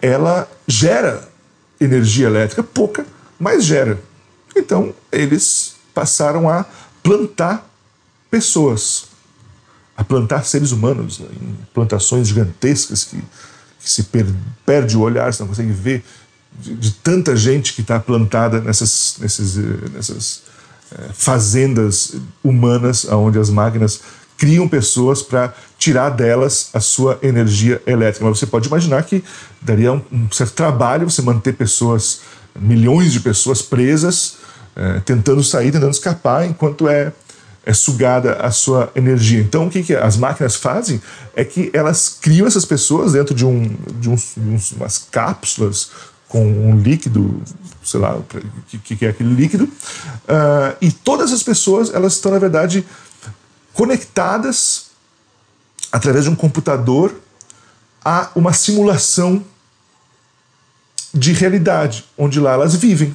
ela 0.00 0.48
gera 0.68 1.28
energia 1.80 2.26
elétrica, 2.26 2.62
pouca, 2.62 3.06
mas 3.38 3.64
gera. 3.64 3.98
Então, 4.54 4.94
eles 5.10 5.74
passaram 5.94 6.48
a 6.48 6.64
plantar 7.02 7.68
pessoas, 8.30 9.06
a 9.96 10.04
plantar 10.04 10.44
seres 10.44 10.72
humanos 10.72 11.20
em 11.20 11.56
plantações 11.72 12.28
gigantescas 12.28 13.04
que 13.04 13.22
que 13.84 13.90
se 13.90 14.04
per 14.04 14.26
perde 14.64 14.96
o 14.96 15.00
olhar, 15.00 15.32
você 15.32 15.42
não 15.42 15.48
consegue 15.48 15.72
ver 15.72 16.02
de, 16.58 16.74
de 16.74 16.90
tanta 16.92 17.36
gente 17.36 17.74
que 17.74 17.82
está 17.82 18.00
plantada 18.00 18.60
nessas, 18.60 19.16
nesses, 19.20 19.58
eh, 19.58 19.88
nessas 19.92 20.42
fazendas 21.12 22.16
humanas, 22.42 23.04
onde 23.06 23.38
as 23.38 23.50
máquinas 23.50 24.00
criam 24.36 24.68
pessoas 24.68 25.22
para 25.22 25.54
tirar 25.78 26.10
delas 26.10 26.70
a 26.72 26.80
sua 26.80 27.18
energia 27.22 27.80
elétrica. 27.86 28.24
Mas 28.24 28.38
você 28.38 28.46
pode 28.46 28.68
imaginar 28.68 29.02
que 29.04 29.22
daria 29.60 29.92
um, 29.92 30.02
um 30.10 30.30
certo 30.30 30.54
trabalho 30.54 31.08
você 31.08 31.22
manter 31.22 31.54
pessoas, 31.54 32.20
milhões 32.58 33.12
de 33.12 33.20
pessoas 33.20 33.62
presas, 33.62 34.36
é, 34.76 35.00
tentando 35.00 35.42
sair, 35.42 35.70
tentando 35.70 35.92
escapar, 35.92 36.46
enquanto 36.46 36.88
é 36.88 37.12
é 37.66 37.72
sugada 37.72 38.34
a 38.34 38.50
sua 38.50 38.90
energia. 38.94 39.40
Então, 39.40 39.66
o 39.66 39.70
que, 39.70 39.82
que 39.82 39.94
as 39.94 40.16
máquinas 40.16 40.54
fazem 40.54 41.00
é 41.34 41.44
que 41.44 41.70
elas 41.72 42.18
criam 42.20 42.46
essas 42.46 42.64
pessoas 42.64 43.12
dentro 43.12 43.34
de, 43.34 43.44
um, 43.44 43.74
de, 43.98 44.10
uns, 44.10 44.34
de 44.36 44.74
umas 44.76 44.98
cápsulas 45.10 45.90
com 46.34 46.44
um 46.44 46.76
líquido, 46.76 47.40
sei 47.80 48.00
lá 48.00 48.16
o 48.16 48.24
que, 48.82 48.96
que 48.96 49.06
é 49.06 49.10
aquele 49.10 49.32
líquido, 49.32 49.66
uh, 49.66 50.76
e 50.80 50.90
todas 50.90 51.32
as 51.32 51.44
pessoas 51.44 51.94
elas 51.94 52.14
estão, 52.14 52.32
na 52.32 52.40
verdade, 52.40 52.84
conectadas 53.72 54.86
através 55.92 56.24
de 56.24 56.30
um 56.30 56.34
computador 56.34 57.14
a 58.04 58.32
uma 58.34 58.52
simulação 58.52 59.44
de 61.14 61.32
realidade, 61.32 62.04
onde 62.18 62.40
lá 62.40 62.54
elas 62.54 62.74
vivem, 62.74 63.14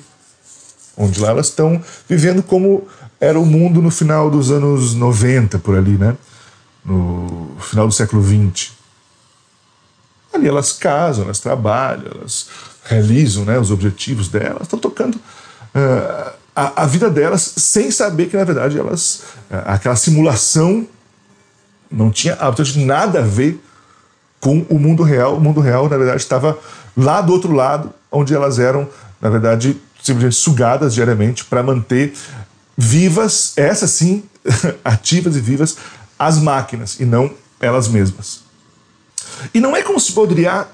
onde 0.95 1.19
lá 1.19 1.31
elas 1.31 1.47
estão 1.47 1.83
vivendo 2.07 2.41
como 2.41 2.87
era 3.19 3.37
o 3.37 3.45
mundo 3.45 3.81
no 3.81 3.91
final 3.91 4.31
dos 4.31 4.49
anos 4.49 4.93
90, 4.93 5.59
por 5.59 5.77
ali, 5.77 5.97
né? 5.97 6.15
No 6.85 7.51
final 7.59 7.85
do 7.85 7.93
século 7.93 8.21
20. 8.21 8.71
Ali 10.33 10.47
elas 10.47 10.71
casam, 10.71 11.25
elas 11.25 11.41
trabalham, 11.41 12.13
elas 12.15 12.47
realizam 12.89 13.45
né, 13.45 13.59
os 13.59 13.69
objetivos 13.69 14.27
delas, 14.27 14.63
estão 14.63 14.79
tocando 14.79 15.15
uh, 15.15 16.31
a, 16.55 16.83
a, 16.83 16.85
vida 16.87 17.09
delas 17.09 17.53
sem 17.55 17.91
saber 17.91 18.27
que, 18.27 18.35
na 18.35 18.43
verdade, 18.43 18.79
elas. 18.79 19.21
Uh, 19.49 19.61
aquela 19.65 19.95
simulação 19.95 20.87
não 21.91 22.09
tinha 22.09 22.33
absolutamente 22.33 22.85
nada 22.85 23.19
a 23.19 23.23
ver 23.23 23.63
com 24.39 24.65
o 24.69 24.79
mundo 24.79 25.03
real. 25.03 25.37
O 25.37 25.39
mundo 25.39 25.61
real, 25.61 25.87
na 25.87 25.97
verdade, 25.97 26.21
estava 26.21 26.57
lá 26.97 27.21
do 27.21 27.31
outro 27.31 27.53
lado, 27.53 27.93
onde 28.11 28.33
elas 28.33 28.57
eram, 28.57 28.89
na 29.21 29.29
verdade, 29.29 29.77
simplesmente 30.01 30.35
sugadas 30.35 30.95
diariamente 30.95 31.45
para 31.45 31.61
manter 31.61 32.13
vivas, 32.75 33.53
essas 33.55 33.91
sim, 33.91 34.23
ativas 34.83 35.35
e 35.35 35.39
vivas, 35.39 35.77
as 36.17 36.39
máquinas 36.39 36.99
e 36.99 37.05
não 37.05 37.31
elas 37.59 37.87
mesmas. 37.87 38.41
E 39.53 39.59
não 39.59 39.75
é 39.75 39.83
como 39.83 39.99
se 39.99 40.11
Baudrillard 40.11 40.69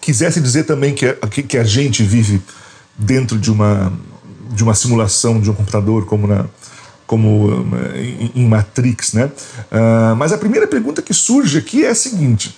quisesse 0.00 0.40
dizer 0.40 0.64
também 0.64 0.94
que 0.94 1.06
a, 1.06 1.14
que 1.28 1.58
a 1.58 1.64
gente 1.64 2.02
vive 2.02 2.42
dentro 2.96 3.38
de 3.38 3.50
uma, 3.50 3.92
de 4.50 4.62
uma 4.62 4.74
simulação 4.74 5.40
de 5.40 5.50
um 5.50 5.54
computador, 5.54 6.06
como, 6.06 6.26
na, 6.26 6.46
como 7.06 7.66
em, 7.94 8.32
em 8.34 8.46
Matrix, 8.46 9.12
né? 9.12 9.26
Uh, 9.26 10.16
mas 10.16 10.32
a 10.32 10.38
primeira 10.38 10.66
pergunta 10.66 11.02
que 11.02 11.12
surge 11.12 11.58
aqui 11.58 11.84
é 11.84 11.90
a 11.90 11.94
seguinte: 11.94 12.56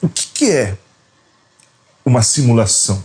o 0.00 0.08
que, 0.08 0.26
que 0.28 0.50
é 0.50 0.76
uma 2.04 2.22
simulação? 2.22 3.02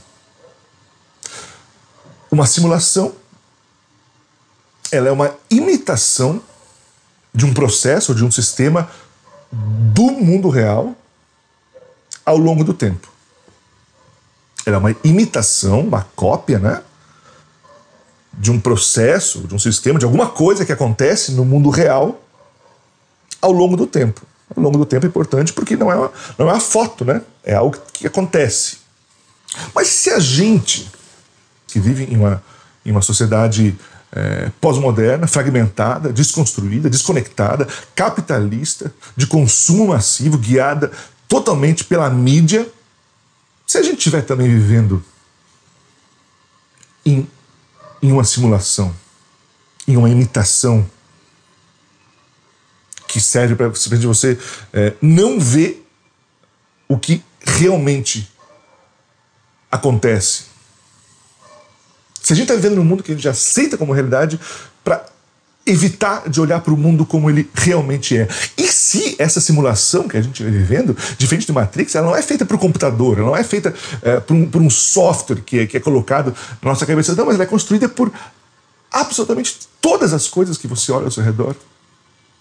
Uma 2.32 2.46
simulação 2.46 3.14
ela 4.92 5.08
é 5.08 5.12
uma 5.12 5.36
imitação 5.50 6.42
de 7.34 7.46
um 7.46 7.54
processo, 7.54 8.14
de 8.14 8.26
um 8.26 8.32
sistema 8.32 8.90
do 9.52 10.12
mundo 10.12 10.50
real 10.50 10.96
ao 12.26 12.38
longo 12.38 12.64
do 12.64 12.74
tempo. 12.74 13.11
Ela 14.66 14.78
é 14.78 14.80
uma 14.80 14.96
imitação, 15.04 15.82
uma 15.82 16.08
cópia, 16.16 16.60
né? 16.60 16.82
De 18.34 18.52
um 18.52 18.60
processo, 18.60 19.42
de 19.42 19.54
um 19.54 19.60
sistema, 19.60 20.00
de 20.00 20.06
alguma 20.06 20.30
coisa 20.30 20.66
que 20.66 20.72
acontece 20.72 21.32
no 21.34 21.44
mundo 21.44 21.70
real 21.70 22.24
ao 23.42 23.52
longo 23.52 23.76
do 23.76 23.88
tempo. 23.88 24.22
Ao 24.56 24.62
longo 24.62 24.78
do 24.78 24.86
tempo 24.86 25.06
é 25.06 25.10
importante 25.10 25.54
porque 25.54 25.76
não 25.76 25.92
é 25.92 25.96
uma, 25.96 26.12
não 26.38 26.50
é 26.50 26.54
uma 26.54 26.60
foto, 26.60 27.04
né? 27.04 27.22
É 27.44 27.56
algo 27.56 27.78
que 27.94 28.06
acontece. 28.06 28.78
Mas 29.74 29.88
se 29.88 30.10
a 30.10 30.20
gente, 30.20 30.90
que 31.68 31.80
vive 31.80 32.06
em 32.06 32.18
uma, 32.18 32.44
em 32.86 32.92
uma 32.92 33.02
sociedade 33.02 33.78
é, 34.12 34.52
pós-moderna, 34.60 35.26
fragmentada, 35.26 36.12
desconstruída, 36.12 36.90
desconectada, 36.90 37.68
capitalista, 37.96 38.94
de 39.16 39.26
consumo 39.26 39.88
massivo, 39.88 40.38
guiada 40.38 40.92
totalmente 41.28 41.84
pela 41.86 42.10
mídia. 42.10 42.68
Se 43.72 43.78
a 43.78 43.84
gente 43.84 44.00
estiver 44.00 44.22
também 44.22 44.50
vivendo 44.50 45.02
em, 47.06 47.26
em 48.02 48.12
uma 48.12 48.26
simulação, 48.26 48.94
em 49.88 49.96
uma 49.96 50.10
imitação, 50.10 50.86
que 53.08 53.22
serve 53.22 53.56
para 53.56 53.70
você 53.70 54.38
é, 54.74 54.94
não 55.02 55.40
ver 55.40 55.88
o 56.86 57.00
que 57.00 57.24
realmente 57.40 58.30
acontece. 59.72 60.48
Se 62.22 62.34
a 62.34 62.36
gente 62.36 62.52
está 62.52 62.56
vivendo 62.56 62.76
num 62.76 62.84
mundo 62.84 63.02
que 63.02 63.14
a 63.14 63.16
gente 63.16 63.30
aceita 63.30 63.78
como 63.78 63.94
realidade 63.94 64.38
para 64.84 65.06
evitar 65.66 66.28
de 66.28 66.42
olhar 66.42 66.60
para 66.62 66.74
o 66.74 66.78
mundo 66.78 67.06
como 67.06 67.30
ele 67.30 67.50
realmente 67.54 68.18
é. 68.18 68.28
E 68.58 68.68
se 68.68 69.16
essa 69.20 69.40
simulação 69.40 70.08
que 70.08 70.18
a 70.18 70.22
gente 70.22 70.42
está 70.42 70.52
vivendo, 70.52 70.98
diferente 71.18 71.46
do 71.48 71.54
Matrix, 71.54 71.96
ela 71.96 72.08
não 72.08 72.16
é 72.16 72.22
feita 72.22 72.46
para 72.46 72.56
o 72.56 72.60
computador, 72.60 73.20
ela 73.20 73.28
não 73.28 73.38
é 73.38 73.44
feita 73.44 73.74
é, 74.02 74.20
por, 74.20 74.36
um, 74.36 74.50
um, 74.56 74.70
software 74.70 75.42
que 75.42 75.60
é, 75.60 75.68
que 75.68 75.78
é 75.78 75.80
colocado 75.80 76.34
na 76.62 76.70
nossa 76.72 76.86
cabeça, 76.86 77.16
não, 77.16 77.26
mas 77.26 77.36
ela 77.36 77.44
é 77.44 77.48
construída 77.48 77.88
por 77.88 78.12
absolutamente 78.92 79.60
todas 79.80 80.14
as 80.14 80.28
coisas 80.28 80.58
que 80.58 80.68
você 80.68 80.92
olha 80.92 81.06
ao 81.06 81.12
seu 81.12 81.24
redor, 81.24 81.56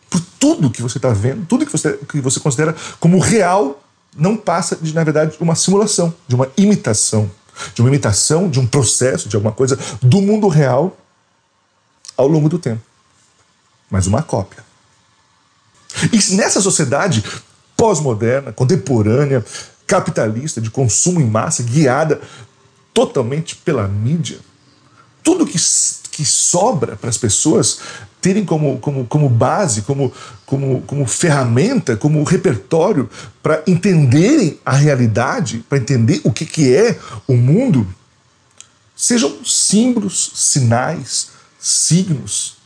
por 0.09 0.21
tudo 0.39 0.71
que 0.71 0.83
você 0.83 0.99
está 0.99 1.11
vendo, 1.11 1.47
tudo 1.47 1.67
que 1.67 1.73
você, 1.73 1.99
que 2.09 2.21
você 2.21 2.41
considera 2.41 2.75
como 2.99 3.19
real, 3.19 3.83
não 4.17 4.37
passa 4.37 4.77
de, 4.81 4.93
na 4.93 5.05
verdade, 5.05 5.37
uma 5.39 5.55
simulação, 5.55 6.12
de 6.27 6.35
uma 6.35 6.49
imitação 6.57 7.31
de 7.75 7.81
uma 7.81 7.89
imitação, 7.89 8.49
de 8.49 8.59
um 8.59 8.67
processo, 8.67 9.29
de 9.29 9.37
alguma 9.37 9.53
coisa 9.53 9.79
do 10.00 10.21
mundo 10.21 10.49
real 10.49 10.97
ao 12.17 12.27
longo 12.27 12.49
do 12.49 12.59
tempo. 12.59 12.90
Mas 13.91 14.07
uma 14.07 14.23
cópia. 14.23 14.65
E 16.13 16.35
nessa 16.35 16.61
sociedade 16.61 17.25
pós-moderna, 17.77 18.53
contemporânea, 18.53 19.45
capitalista, 19.87 20.61
de 20.61 20.71
consumo 20.71 21.21
em 21.21 21.27
massa, 21.27 21.63
guiada 21.63 22.21
totalmente 22.93 23.57
pela 23.57 23.89
mídia, 23.89 24.39
tudo 25.23 25.47
que, 25.47 25.59
que 26.13 26.25
sobra 26.25 26.97
para 26.97 27.11
as 27.11 27.17
pessoas 27.17 27.81
terem 28.21 28.45
como, 28.45 28.79
como, 28.79 29.07
como 29.07 29.29
base, 29.29 29.83
como, 29.83 30.13
como, 30.45 30.83
como 30.83 31.07
ferramenta, 31.07 31.97
como 31.97 32.23
repertório 32.23 33.09
para 33.43 33.63
entenderem 33.67 34.61
a 34.65 34.73
realidade, 34.73 35.65
para 35.69 35.79
entender 35.79 36.21
o 36.23 36.33
que, 36.33 36.45
que 36.45 36.75
é 36.75 36.99
o 37.27 37.35
mundo, 37.35 37.87
sejam 38.95 39.43
símbolos, 39.45 40.33
sinais, 40.35 41.31
signos 41.59 42.60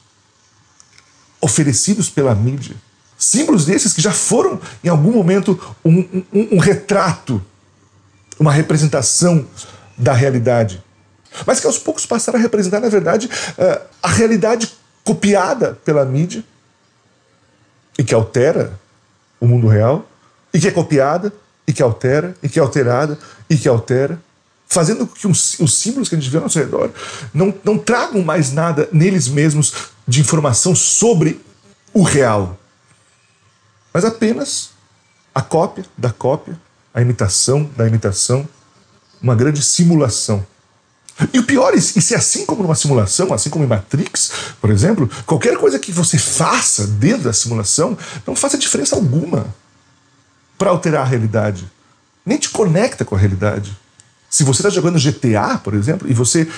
oferecidos 1.45 2.09
pela 2.09 2.35
mídia. 2.35 2.75
Símbolos 3.19 3.67
desses 3.67 3.93
que 3.93 4.01
já 4.01 4.13
foram, 4.13 4.59
em 4.83 4.89
algum 4.89 5.13
momento, 5.13 5.61
um, 5.85 5.99
um, 6.33 6.49
um 6.53 6.59
retrato, 6.59 7.41
uma 8.41 8.51
representação 8.51 9.47
da 9.97 10.15
realidade. 10.15 10.83
Mas 11.47 11.61
que 11.61 11.67
aos 11.67 11.79
poucos 11.79 12.07
passaram 12.07 12.39
a 12.39 12.43
representar, 12.43 12.81
na 12.81 12.89
verdade, 12.89 13.29
eh, 13.59 13.83
a 14.03 14.09
realidade 14.09 14.73
copiada 15.05 15.79
pela 15.85 16.03
mídia 16.07 16.43
e 17.99 18.03
que 18.03 18.15
altera 18.15 18.81
o 19.39 19.47
mundo 19.47 19.69
real, 19.69 20.09
e 20.53 20.59
que 20.59 20.69
é 20.69 20.71
copiada, 20.71 21.31
e 21.67 21.75
que 21.75 21.83
altera, 21.83 22.35
e 22.43 22.49
que 22.49 22.59
é 22.59 22.63
alterada, 22.63 23.19
e 23.51 23.57
que 23.57 23.69
altera, 23.69 24.19
fazendo 24.67 25.07
com 25.07 25.15
que 25.15 25.27
os, 25.27 25.61
os 25.61 25.75
símbolos 25.75 26.09
que 26.09 26.15
a 26.15 26.19
gente 26.19 26.31
vê 26.31 26.39
ao 26.39 26.45
nosso 26.45 26.59
redor 26.59 26.91
não, 27.35 27.53
não 27.63 27.77
tragam 27.77 28.23
mais 28.23 28.51
nada 28.51 28.89
neles 28.91 29.29
mesmos 29.29 29.94
de 30.07 30.21
informação 30.21 30.75
sobre 30.75 31.41
o 31.93 32.03
real, 32.03 32.59
mas 33.93 34.05
apenas 34.05 34.71
a 35.35 35.41
cópia 35.41 35.85
da 35.97 36.11
cópia, 36.11 36.61
a 36.93 37.01
imitação 37.01 37.71
da 37.77 37.87
imitação, 37.87 38.49
uma 39.23 39.35
grande 39.35 39.63
simulação. 39.63 40.45
E 41.33 41.39
o 41.39 41.45
pior, 41.45 41.75
e 41.75 41.81
se 41.81 42.13
é 42.13 42.17
assim 42.17 42.45
como 42.45 42.63
numa 42.63 42.75
simulação, 42.75 43.33
assim 43.33 43.49
como 43.49 43.65
em 43.65 43.69
Matrix, 43.69 44.33
por 44.61 44.71
exemplo, 44.71 45.09
qualquer 45.25 45.57
coisa 45.57 45.79
que 45.79 45.93
você 45.93 46.19
faça 46.19 46.87
dentro 46.89 47.25
da 47.25 47.33
simulação 47.33 47.97
não 48.27 48.35
faz 48.35 48.59
diferença 48.59 48.97
alguma 48.97 49.47
para 50.59 50.71
alterar 50.71 51.03
a 51.03 51.09
realidade. 51.09 51.71
Nem 52.27 52.37
te 52.37 52.51
conecta 52.51 53.05
com 53.05 53.15
a 53.15 53.19
realidade. 53.19 53.77
Se 54.29 54.43
você 54.43 54.61
está 54.61 54.71
jogando 54.71 54.99
GTA, 54.99 55.59
por 55.59 55.75
exemplo, 55.75 56.11
e 56.11 56.13
você 56.13 56.49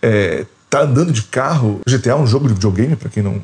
é, 0.00 0.46
tá 0.68 0.82
andando 0.82 1.12
de 1.12 1.22
carro, 1.22 1.80
GTA 1.86 2.10
é 2.10 2.16
um 2.16 2.26
jogo 2.26 2.48
de 2.48 2.54
videogame, 2.54 2.96
para 2.96 3.08
quem 3.08 3.22
não 3.22 3.42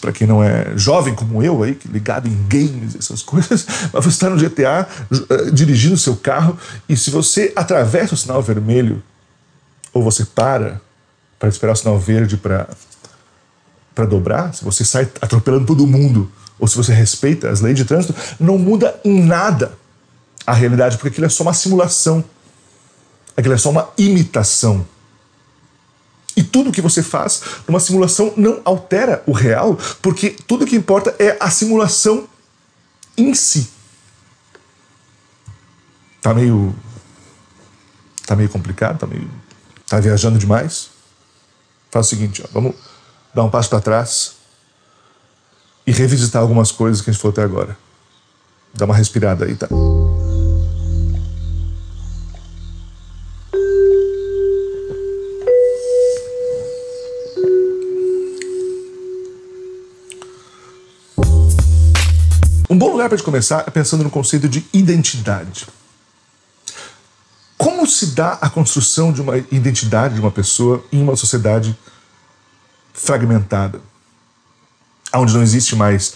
para 0.00 0.12
quem 0.12 0.26
não 0.26 0.42
é 0.42 0.76
jovem 0.76 1.14
como 1.14 1.42
eu 1.42 1.62
aí, 1.62 1.78
ligado 1.86 2.28
em 2.28 2.36
games, 2.46 2.94
essas 2.94 3.22
coisas, 3.22 3.64
mas 3.90 4.04
você 4.04 4.08
está 4.08 4.28
no 4.28 4.36
GTA 4.36 4.86
uh, 5.10 5.50
dirigindo 5.50 5.94
o 5.94 5.98
seu 5.98 6.14
carro 6.16 6.58
e 6.86 6.96
se 6.96 7.10
você 7.10 7.52
atravessa 7.56 8.12
o 8.12 8.16
sinal 8.16 8.42
vermelho 8.42 9.02
ou 9.94 10.02
você 10.02 10.24
para 10.24 10.80
para 11.38 11.48
esperar 11.48 11.72
o 11.72 11.76
sinal 11.76 11.98
verde 11.98 12.36
para 12.36 12.68
para 13.94 14.04
dobrar, 14.04 14.52
se 14.52 14.64
você 14.64 14.84
sai 14.84 15.08
atropelando 15.20 15.66
todo 15.66 15.86
mundo 15.86 16.30
ou 16.58 16.66
se 16.66 16.76
você 16.76 16.92
respeita 16.92 17.48
as 17.48 17.60
leis 17.60 17.76
de 17.76 17.84
trânsito, 17.84 18.14
não 18.38 18.58
muda 18.58 18.98
em 19.04 19.22
nada 19.22 19.72
a 20.46 20.52
realidade, 20.52 20.96
porque 20.96 21.08
aquilo 21.08 21.26
é 21.26 21.30
só 21.30 21.42
uma 21.42 21.54
simulação. 21.54 22.24
Aquilo 23.36 23.54
é 23.54 23.58
só 23.58 23.70
uma 23.70 23.88
imitação. 23.96 24.86
E 26.36 26.42
tudo 26.42 26.72
que 26.72 26.80
você 26.80 27.02
faz 27.02 27.42
numa 27.66 27.78
simulação 27.78 28.32
não 28.36 28.60
altera 28.64 29.22
o 29.26 29.32
real, 29.32 29.78
porque 30.02 30.30
tudo 30.30 30.66
que 30.66 30.76
importa 30.76 31.14
é 31.18 31.36
a 31.40 31.50
simulação 31.50 32.28
em 33.16 33.34
si. 33.34 33.68
Tá 36.20 36.34
meio. 36.34 36.74
Tá 38.26 38.34
meio 38.34 38.48
complicado, 38.48 38.98
tá 38.98 39.06
meio. 39.06 39.30
Tá 39.86 40.00
viajando 40.00 40.38
demais? 40.38 40.90
Faz 41.90 42.06
o 42.06 42.08
seguinte, 42.08 42.42
ó, 42.42 42.48
vamos 42.52 42.74
dar 43.34 43.44
um 43.44 43.50
passo 43.50 43.68
para 43.68 43.80
trás 43.80 44.36
e 45.86 45.92
revisitar 45.92 46.40
algumas 46.40 46.72
coisas 46.72 47.00
que 47.00 47.10
a 47.10 47.12
gente 47.12 47.20
falou 47.20 47.32
até 47.32 47.42
agora. 47.42 47.76
Dá 48.72 48.86
uma 48.86 48.96
respirada 48.96 49.44
aí, 49.44 49.54
tá? 49.54 49.68
Lugar 63.04 63.08
para 63.08 63.16
gente 63.16 63.24
começar 63.24 63.64
é 63.66 63.70
pensando 63.70 64.04
no 64.04 64.10
conceito 64.10 64.48
de 64.48 64.64
identidade. 64.72 65.66
Como 67.56 67.86
se 67.86 68.06
dá 68.08 68.32
a 68.40 68.50
construção 68.50 69.12
de 69.12 69.20
uma 69.20 69.36
identidade 69.36 70.14
de 70.14 70.20
uma 70.20 70.30
pessoa 70.30 70.84
em 70.92 71.02
uma 71.02 71.16
sociedade 71.16 71.76
fragmentada, 72.92 73.80
onde 75.14 75.34
não 75.34 75.42
existe 75.42 75.76
mais 75.76 76.14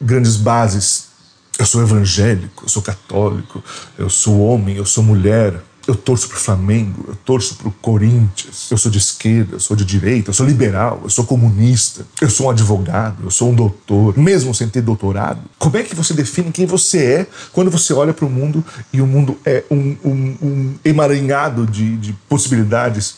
grandes 0.00 0.36
bases? 0.36 1.10
Eu 1.58 1.66
sou 1.66 1.82
evangélico, 1.82 2.64
eu 2.64 2.68
sou 2.68 2.82
católico, 2.82 3.62
eu 3.98 4.08
sou 4.08 4.40
homem, 4.40 4.76
eu 4.76 4.86
sou 4.86 5.04
mulher, 5.04 5.62
eu 5.86 5.96
torço 5.96 6.28
pro 6.28 6.38
Flamengo, 6.38 7.04
eu 7.08 7.16
torço 7.16 7.56
pro 7.56 7.70
Corinthians, 7.72 8.70
eu 8.70 8.78
sou 8.78 8.90
de 8.90 8.98
esquerda, 8.98 9.56
eu 9.56 9.60
sou 9.60 9.76
de 9.76 9.84
direita, 9.84 10.30
eu 10.30 10.34
sou 10.34 10.46
liberal, 10.46 11.00
eu 11.02 11.10
sou 11.10 11.24
comunista, 11.24 12.06
eu 12.20 12.30
sou 12.30 12.46
um 12.46 12.50
advogado, 12.50 13.24
eu 13.24 13.30
sou 13.30 13.50
um 13.50 13.54
doutor, 13.54 14.16
mesmo 14.16 14.54
sem 14.54 14.68
ter 14.68 14.80
doutorado. 14.80 15.40
Como 15.58 15.76
é 15.76 15.82
que 15.82 15.94
você 15.94 16.14
define 16.14 16.52
quem 16.52 16.66
você 16.66 16.98
é 16.98 17.26
quando 17.52 17.70
você 17.70 17.92
olha 17.92 18.14
para 18.14 18.24
o 18.24 18.30
mundo 18.30 18.64
e 18.92 19.00
o 19.00 19.06
mundo 19.06 19.36
é 19.44 19.64
um, 19.70 19.96
um, 20.04 20.36
um 20.42 20.74
emaranhado 20.84 21.66
de, 21.66 21.96
de 21.96 22.12
possibilidades 22.28 23.16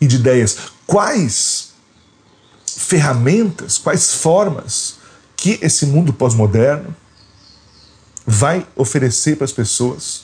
e 0.00 0.06
de 0.06 0.16
ideias? 0.16 0.56
Quais 0.86 1.70
ferramentas, 2.66 3.78
quais 3.78 4.14
formas 4.14 4.96
que 5.36 5.58
esse 5.62 5.86
mundo 5.86 6.12
pós-moderno 6.12 6.94
vai 8.26 8.66
oferecer 8.74 9.36
para 9.36 9.44
as 9.44 9.52
pessoas 9.52 10.22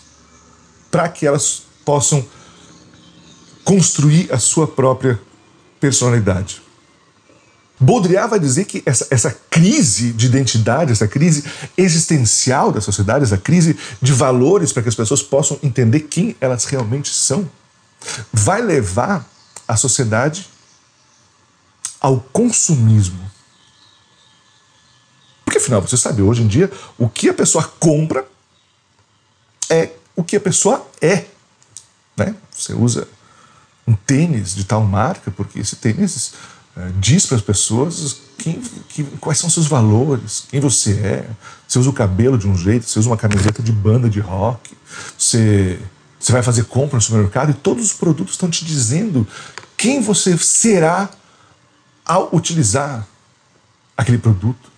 para 0.91 1.09
que 1.09 1.27
elas 1.27 1.66
possam 1.87 2.27
construir 3.65 4.31
a 4.33 4.39
sua 4.39 4.67
própria 4.67 5.19
personalidade. 5.81 6.61
Baudrillard 7.79 8.31
vai 8.31 8.41
dizer 8.41 8.65
que 8.65 8.83
essa, 8.87 9.07
essa 9.11 9.31
crise 9.51 10.13
de 10.13 10.27
identidade, 10.27 10.93
essa 10.93 11.07
crise 11.07 11.45
existencial 11.77 12.73
da 12.73 12.81
sociedade, 12.81 13.25
essa 13.25 13.37
crise 13.37 13.79
de 14.01 14.13
valores 14.13 14.73
para 14.73 14.83
que 14.83 14.89
as 14.89 14.95
pessoas 14.95 15.23
possam 15.23 15.59
entender 15.63 16.01
quem 16.01 16.35
elas 16.41 16.65
realmente 16.65 17.11
são, 17.11 17.49
vai 18.33 18.63
levar 18.63 19.29
a 19.69 19.77
sociedade 19.77 20.49
ao 22.01 22.19
consumismo. 22.33 23.31
Porque 25.45 25.59
afinal, 25.59 25.83
você 25.83 25.97
sabe, 25.97 26.23
hoje 26.23 26.43
em 26.43 26.49
dia, 26.49 26.71
o 26.99 27.09
que 27.09 27.29
a 27.29 27.35
pessoa 27.35 27.65
compra 27.79 28.27
é 29.69 29.91
o 30.15 30.25
que 30.25 30.37
a 30.37 30.41
pessoa 30.41 30.87
é. 31.01 31.27
Né? 32.17 32.35
Você 32.51 32.73
usa 32.73 33.07
um 33.87 33.95
tênis 33.95 34.55
de 34.55 34.65
tal 34.65 34.83
marca 34.83 35.31
porque 35.31 35.61
esse 35.61 35.77
tênis 35.77 36.33
é, 36.77 36.91
diz 36.99 37.27
para 37.27 37.37
as 37.37 37.43
pessoas 37.43 38.21
quem, 38.39 38.61
que, 38.89 39.05
quais 39.21 39.39
são 39.39 39.49
seus 39.49 39.67
valores, 39.67 40.45
quem 40.49 40.61
você 40.61 40.93
é. 40.93 41.31
Você 41.67 41.79
usa 41.79 41.91
o 41.91 41.93
cabelo 41.93 42.37
de 42.37 42.49
um 42.49 42.57
jeito, 42.57 42.89
você 42.89 42.99
usa 42.99 43.09
uma 43.09 43.17
camiseta 43.17 43.63
de 43.63 43.73
banda 43.73 44.09
de 44.09 44.21
rock, 44.21 44.77
você, 45.19 45.81
você 46.19 46.33
vai 46.33 46.43
fazer 46.43 46.65
compra 46.65 46.97
no 46.97 47.03
supermercado 47.03 47.51
e 47.51 47.55
todos 47.55 47.87
os 47.87 47.93
produtos 47.93 48.35
estão 48.35 48.51
te 48.51 48.65
dizendo 48.65 49.27
quem 49.77 50.01
você 50.01 50.37
será 50.39 51.11
ao 52.05 52.35
utilizar 52.35 53.07
aquele 53.97 54.19
produto. 54.19 54.71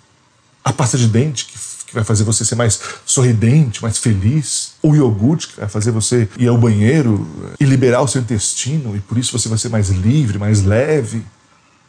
A 0.65 0.73
pasta 0.73 0.99
de 0.99 1.09
dente 1.09 1.47
que 1.47 1.59
vai 1.99 2.05
fazer 2.05 2.25
você 2.25 2.45
ser 2.45 2.55
mais 2.55 2.79
sorridente, 3.05 3.83
mais 3.83 3.99
feliz. 3.99 4.75
O 4.83 4.95
iogurte, 4.95 5.49
que 5.49 5.61
vai 5.61 5.69
fazer 5.69 5.91
você 5.91 6.29
ir 6.39 6.47
ao 6.47 6.57
banheiro 6.57 7.27
e 7.59 7.65
liberar 7.65 8.03
o 8.03 8.09
seu 8.09 8.21
intestino, 8.21 8.97
e 8.97 9.01
por 9.01 9.19
isso 9.19 9.37
você 9.37 9.49
vai 9.49 9.59
ser 9.59 9.69
mais 9.69 9.89
livre, 9.89 10.39
mais 10.39 10.63
leve. 10.63 11.25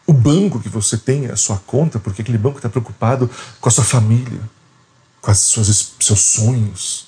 O 0.08 0.14
banco 0.14 0.60
que 0.60 0.70
você 0.70 0.98
tem 0.98 1.28
a 1.28 1.36
sua 1.36 1.58
conta, 1.58 2.00
porque 2.00 2.24
aquele 2.24 2.38
banco 2.38 2.58
está 2.58 2.68
preocupado 2.68 3.30
com 3.62 3.70
a 3.70 3.72
sua 3.72 3.84
família, 3.84 4.42
com 5.22 5.32
os 5.32 5.38
seus 6.00 6.20
sonhos, 6.20 7.08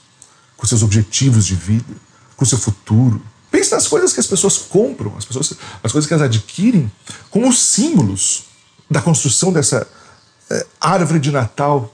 com 0.56 0.68
seus 0.68 0.84
objetivos 0.84 1.46
de 1.46 1.56
vida, 1.56 1.94
com 2.38 2.46
o 2.46 2.48
seu 2.48 2.60
futuro. 2.60 3.22
Pense 3.50 3.72
nas 3.72 3.88
coisas 3.88 4.14
que 4.14 4.20
as 4.20 4.28
pessoas 4.28 4.58
compram, 4.58 5.16
as, 5.18 5.26
pessoas, 5.26 5.54
as 5.84 5.92
coisas 5.92 6.08
que 6.08 6.14
elas 6.14 6.26
adquirem, 6.26 6.92
como 7.32 7.52
símbolos 7.52 8.44
da 8.90 9.02
construção 9.02 9.52
dessa 9.52 9.88
é, 10.52 10.66
árvore 10.80 11.20
de 11.20 11.32
Natal 11.32 11.92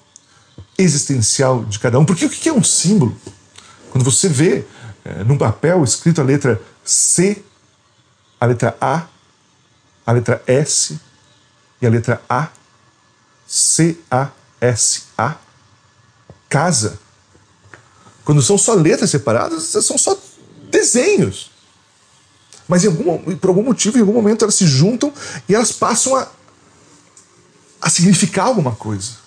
existencial 0.78 1.66
de 1.66 1.80
cada 1.80 2.00
um. 2.00 2.06
Porque 2.06 2.26
o 2.26 2.30
que 2.30 2.50
é 2.50 2.54
um 2.54 2.64
símbolo? 2.64 3.16
Quando 3.92 4.04
você 4.04 4.30
vê 4.30 4.66
é, 5.04 5.24
num 5.24 5.38
papel 5.38 5.84
escrito 5.84 6.22
a 6.22 6.24
letra 6.24 6.62
C, 6.84 7.44
a 8.40 8.46
letra 8.46 8.78
A, 8.80 9.08
a 10.06 10.12
letra 10.12 10.42
S 10.46 11.00
e 11.82 11.88
a 11.88 11.90
letra 11.90 12.22
A, 12.30 12.50
C, 13.48 13.98
A, 14.12 14.30
S, 14.60 15.04
A, 15.18 15.36
casa. 16.50 17.00
Quando 18.24 18.42
são 18.42 18.58
só 18.58 18.74
letras 18.74 19.10
separadas, 19.10 19.64
são 19.64 19.98
só 19.98 20.18
desenhos. 20.70 21.52
Mas 22.68 22.86
algum, 22.86 23.38
por 23.38 23.50
algum 23.50 23.64
motivo, 23.64 23.98
em 23.98 24.02
algum 24.02 24.14
momento, 24.14 24.44
elas 24.44 24.56
se 24.56 24.68
juntam 24.68 25.14
e 25.48 25.56
elas 25.56 25.72
passam 25.72 26.16
a, 26.16 26.28
a 27.82 27.90
significar 27.90 28.48
alguma 28.48 28.76
coisa. 28.76 29.27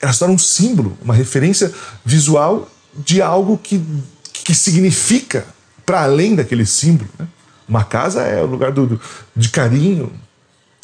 Elas 0.00 0.18
tornam 0.18 0.34
um 0.34 0.38
símbolo, 0.38 0.96
uma 1.02 1.14
referência 1.14 1.72
visual 2.04 2.68
de 2.94 3.20
algo 3.20 3.58
que, 3.58 3.84
que 4.32 4.54
significa 4.54 5.46
para 5.84 6.02
além 6.02 6.34
daquele 6.34 6.66
símbolo. 6.66 7.08
Né? 7.18 7.26
Uma 7.68 7.84
casa 7.84 8.22
é 8.22 8.42
o 8.42 8.46
lugar 8.46 8.72
do, 8.72 8.86
do, 8.86 9.00
de 9.34 9.48
carinho, 9.48 10.12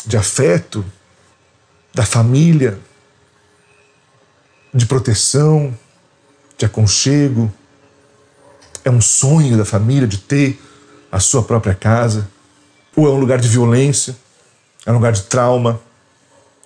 de 0.06 0.16
afeto, 0.16 0.84
da 1.94 2.04
família, 2.04 2.78
de 4.72 4.86
proteção, 4.86 5.76
de 6.56 6.64
aconchego. 6.64 7.52
É 8.84 8.90
um 8.90 9.00
sonho 9.00 9.56
da 9.56 9.64
família 9.64 10.08
de 10.08 10.18
ter 10.18 10.60
a 11.10 11.20
sua 11.20 11.42
própria 11.42 11.74
casa. 11.74 12.28
Ou 12.96 13.06
é 13.06 13.10
um 13.10 13.18
lugar 13.18 13.38
de 13.38 13.48
violência, 13.48 14.16
é 14.84 14.90
um 14.90 14.94
lugar 14.94 15.12
de 15.12 15.22
trauma, 15.22 15.80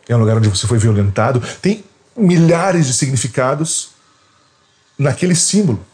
é 0.09 0.17
um 0.17 0.19
lugar 0.19 0.37
onde 0.37 0.49
você 0.49 0.67
foi 0.67 0.79
violentado. 0.79 1.43
Tem 1.61 1.85
milhares 2.17 2.87
de 2.87 2.93
significados 2.93 3.91
naquele 4.99 5.35
símbolo. 5.35 5.85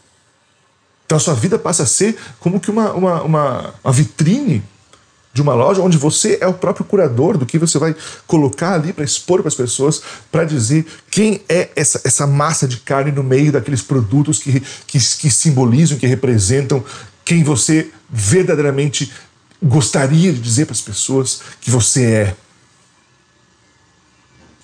Então 1.05 1.17
a 1.17 1.19
sua 1.19 1.33
vida 1.33 1.59
passa 1.59 1.83
a 1.83 1.85
ser 1.85 2.17
como 2.39 2.59
que 2.59 2.71
uma, 2.71 2.91
uma, 2.93 3.21
uma, 3.21 3.73
uma 3.83 3.93
vitrine 3.93 4.63
de 5.33 5.41
uma 5.41 5.53
loja 5.55 5.81
onde 5.81 5.97
você 5.97 6.37
é 6.39 6.47
o 6.47 6.53
próprio 6.53 6.85
curador 6.85 7.37
do 7.37 7.45
que 7.45 7.57
você 7.57 7.79
vai 7.79 7.95
colocar 8.27 8.73
ali 8.75 8.93
para 8.93 9.03
expor 9.03 9.41
para 9.41 9.47
as 9.47 9.55
pessoas, 9.55 10.01
para 10.31 10.43
dizer 10.43 10.85
quem 11.09 11.41
é 11.49 11.71
essa, 11.75 11.99
essa 12.05 12.27
massa 12.27 12.67
de 12.67 12.77
carne 12.77 13.11
no 13.11 13.23
meio 13.23 13.51
daqueles 13.51 13.81
produtos 13.81 14.37
que, 14.37 14.59
que, 14.85 14.99
que 14.99 15.31
simbolizam, 15.31 15.97
que 15.97 16.05
representam 16.05 16.83
quem 17.25 17.43
você 17.43 17.89
verdadeiramente 18.09 19.11
gostaria 19.61 20.31
de 20.31 20.39
dizer 20.39 20.65
para 20.65 20.73
as 20.73 20.81
pessoas 20.81 21.41
que 21.59 21.71
você 21.71 22.05
é. 22.05 22.35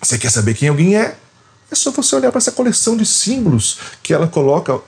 Você 0.01 0.17
quer 0.17 0.29
saber 0.29 0.53
quem 0.53 0.69
alguém 0.69 0.95
é? 0.95 1.17
É 1.71 1.75
só 1.75 1.91
você 1.91 2.15
olhar 2.15 2.31
para 2.31 2.39
essa 2.39 2.51
coleção 2.51 2.97
de 2.97 3.05
símbolos 3.05 3.77
que 4.01 4.13
ela 4.13 4.27
coloca 4.27 4.79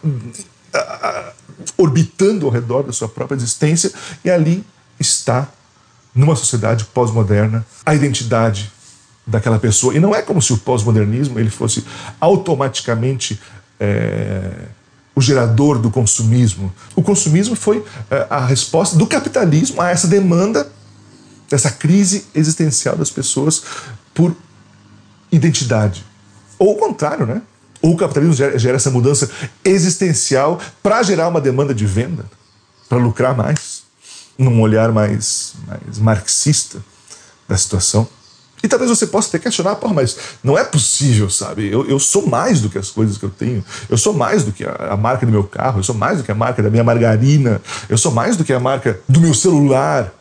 orbitando 1.77 2.45
ao 2.45 2.51
redor 2.51 2.83
da 2.83 2.91
sua 2.91 3.07
própria 3.07 3.35
existência, 3.35 3.91
e 4.23 4.29
ali 4.29 4.63
está, 4.99 5.47
numa 6.13 6.35
sociedade 6.35 6.85
pós-moderna, 6.85 7.65
a 7.85 7.93
identidade 7.93 8.71
daquela 9.25 9.59
pessoa. 9.59 9.95
E 9.95 9.99
não 9.99 10.15
é 10.15 10.21
como 10.21 10.41
se 10.41 10.53
o 10.53 10.57
pós-modernismo 10.57 11.39
ele 11.39 11.49
fosse 11.49 11.85
automaticamente 12.19 13.39
é, 13.79 14.51
o 15.15 15.21
gerador 15.21 15.79
do 15.79 15.89
consumismo. 15.89 16.73
O 16.95 17.01
consumismo 17.01 17.55
foi 17.55 17.83
é, 18.09 18.27
a 18.29 18.45
resposta 18.45 18.97
do 18.97 19.05
capitalismo 19.05 19.81
a 19.81 19.89
essa 19.89 20.07
demanda, 20.07 20.71
dessa 21.49 21.69
crise 21.69 22.25
existencial 22.33 22.95
das 22.95 23.09
pessoas 23.09 23.63
por 24.13 24.35
identidade. 25.31 26.05
Ou 26.61 26.73
o 26.73 26.75
contrário, 26.75 27.25
né? 27.25 27.41
Ou 27.81 27.93
o 27.93 27.97
capitalismo 27.97 28.35
gera, 28.35 28.59
gera 28.59 28.75
essa 28.75 28.91
mudança 28.91 29.27
existencial 29.65 30.59
para 30.83 31.01
gerar 31.01 31.27
uma 31.27 31.41
demanda 31.41 31.73
de 31.73 31.87
venda, 31.87 32.23
para 32.87 32.99
lucrar 32.99 33.35
mais, 33.35 33.81
num 34.37 34.61
olhar 34.61 34.91
mais, 34.91 35.55
mais 35.65 35.97
marxista 35.97 36.77
da 37.49 37.57
situação. 37.57 38.07
E 38.61 38.67
talvez 38.67 38.91
você 38.91 39.07
possa 39.07 39.29
até 39.29 39.39
questionar, 39.39 39.73
Pô, 39.77 39.89
mas 39.89 40.15
não 40.43 40.55
é 40.55 40.63
possível, 40.63 41.31
sabe? 41.31 41.67
Eu, 41.67 41.83
eu 41.89 41.97
sou 41.97 42.27
mais 42.27 42.61
do 42.61 42.69
que 42.69 42.77
as 42.77 42.91
coisas 42.91 43.17
que 43.17 43.25
eu 43.25 43.31
tenho. 43.31 43.65
Eu 43.89 43.97
sou 43.97 44.13
mais 44.13 44.43
do 44.43 44.51
que 44.51 44.63
a, 44.63 44.91
a, 44.91 44.95
marca 44.95 45.25
do 45.25 45.31
meu 45.31 45.43
carro. 45.43 45.79
Eu 45.79 45.83
sou 45.83 45.95
mais 45.95 46.19
do 46.19 46.23
que 46.23 46.31
a 46.31 46.35
marca 46.35 46.61
da 46.61 46.69
minha 46.69 46.83
margarina. 46.83 47.59
Eu 47.89 47.97
sou 47.97 48.11
mais 48.11 48.37
do 48.37 48.43
que 48.43 48.53
a 48.53 48.59
marca 48.59 48.99
do 49.09 49.19
meu 49.19 49.33
celular 49.33 50.13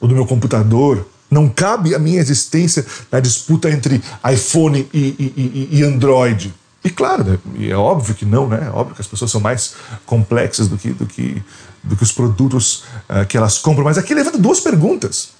ou 0.00 0.08
do 0.08 0.16
meu 0.16 0.26
computador. 0.26 1.06
Não 1.34 1.48
cabe 1.48 1.96
a 1.96 1.98
minha 1.98 2.20
existência 2.20 2.86
na 3.10 3.18
disputa 3.18 3.68
entre 3.68 4.00
iPhone 4.32 4.88
e, 4.94 4.98
e, 4.98 5.68
e, 5.72 5.82
Android. 5.82 6.54
E 6.84 6.90
claro, 6.90 7.24
né, 7.24 7.38
e 7.56 7.72
é 7.72 7.76
óbvio 7.76 8.14
que 8.14 8.24
não, 8.24 8.46
né? 8.46 8.66
É 8.66 8.70
óbvio 8.70 8.94
que 8.94 9.00
as 9.00 9.08
pessoas 9.08 9.32
são 9.32 9.40
mais 9.40 9.74
complexas 10.06 10.68
do 10.68 10.78
que, 10.78 10.92
do 10.92 11.06
que, 11.06 11.42
do 11.82 11.96
que 11.96 12.04
os 12.04 12.12
produtos 12.12 12.84
uh, 13.08 13.26
que 13.28 13.36
elas 13.36 13.58
compram. 13.58 13.84
Mas 13.84 13.98
aqui 13.98 14.14
levanta 14.14 14.38
duas 14.38 14.60
perguntas. 14.60 15.30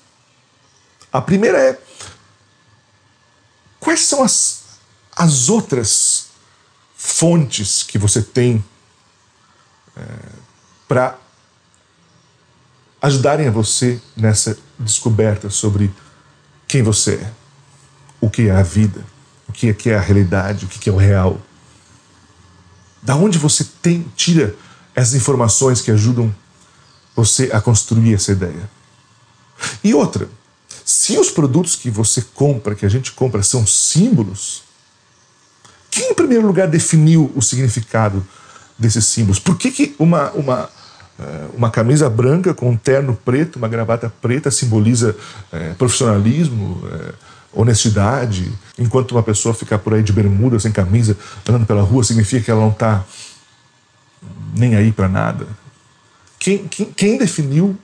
A 1.13 1.21
primeira 1.21 1.59
é: 1.59 1.79
quais 3.79 4.01
são 4.01 4.25
as, 4.25 4.63
as 5.15 5.49
outras 5.49 6.27
fontes 6.97 7.85
que 7.85 7.99
você 7.99 8.21
tem 8.21 8.65
é, 9.97 10.03
para 10.89 11.19
ajudarem 13.07 13.47
a 13.47 13.51
você 13.51 14.01
nessa 14.17 14.57
descoberta 14.79 15.51
sobre 15.51 15.93
quem 16.67 16.83
você 16.83 17.15
é, 17.15 17.33
o 18.21 18.29
que 18.29 18.49
é 18.49 18.51
a 18.51 18.63
vida? 18.63 19.15
o 19.49 19.53
que 19.53 19.69
é, 19.69 19.73
que 19.73 19.91
é 19.91 19.97
a 19.97 20.01
realidade, 20.01 20.65
o 20.65 20.69
que 20.69 20.89
é 20.89 20.93
o 20.93 20.97
real. 20.97 21.41
Da 23.03 23.15
onde 23.15 23.39
você 23.39 23.65
tem, 23.83 24.05
tira 24.17 24.55
essas 24.95 25.15
informações 25.15 25.81
que 25.81 25.91
ajudam 25.91 26.35
você 27.15 27.51
a 27.53 27.61
construir 27.61 28.15
essa 28.15 28.33
ideia. 28.33 28.69
E 29.83 29.95
outra, 29.95 30.29
se 30.85 31.19
os 31.19 31.31
produtos 31.31 31.77
que 31.77 31.91
você 31.91 32.23
compra, 32.35 32.75
que 32.75 32.87
a 32.87 32.89
gente 32.89 33.13
compra, 33.13 33.43
são 33.43 33.67
símbolos, 33.67 34.63
quem 35.91 36.11
em 36.11 36.15
primeiro 36.15 36.47
lugar 36.47 36.67
definiu 36.67 37.31
o 37.37 37.43
significado 37.43 38.27
desses 38.79 39.05
símbolos? 39.07 39.39
Por 39.39 39.57
que, 39.57 39.71
que 39.71 39.95
uma, 39.99 40.31
uma, 40.33 40.71
uma 41.55 41.71
camisa 41.71 42.11
branca 42.11 42.53
com 42.53 42.71
um 42.71 42.77
terno 42.77 43.17
preto, 43.25 43.57
uma 43.57 43.69
gravata 43.69 44.13
preta 44.21 44.51
simboliza 44.51 45.17
é, 45.53 45.73
profissionalismo, 45.75 46.83
é, 46.91 47.15
honestidade, 47.53 48.51
enquanto 48.79 49.13
uma 49.13 49.23
pessoa 49.23 49.55
ficar 49.55 49.79
por 49.79 49.95
aí 49.95 50.03
de 50.03 50.13
bermuda, 50.13 50.59
sem 50.59 50.73
camisa, 50.73 51.17
andando 51.49 51.67
pela 51.67 51.83
rua, 51.83 52.03
significa 52.03 52.45
que 52.45 52.51
ela 52.51 52.61
não 52.61 52.71
está 52.71 53.05
nem 54.57 54.75
aí 54.75 54.91
para 54.91 55.09
nada. 55.09 55.47
Quem, 56.39 56.67
quem, 56.67 56.87
quem 56.87 57.19
definiu 57.19 57.79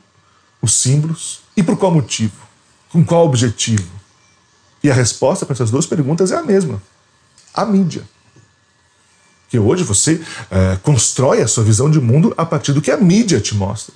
os 0.60 0.74
símbolos 0.74 1.40
e 1.56 1.62
por 1.62 1.78
qual 1.78 1.92
motivo? 1.92 2.34
Com 2.90 3.04
qual 3.04 3.24
objetivo? 3.24 3.88
E 4.82 4.90
a 4.90 4.94
resposta 4.94 5.46
para 5.46 5.54
essas 5.54 5.70
duas 5.70 5.86
perguntas 5.86 6.32
é 6.32 6.36
a 6.36 6.42
mesma: 6.42 6.82
a 7.54 7.64
mídia. 7.64 8.02
Que 9.50 9.58
hoje 9.58 9.84
você 9.84 10.20
é, 10.50 10.78
constrói 10.82 11.42
a 11.42 11.48
sua 11.48 11.64
visão 11.64 11.90
de 11.90 12.00
mundo 12.00 12.32
a 12.36 12.46
partir 12.46 12.72
do 12.72 12.80
que 12.80 12.90
a 12.90 12.96
mídia 12.96 13.40
te 13.40 13.54
mostra. 13.54 13.92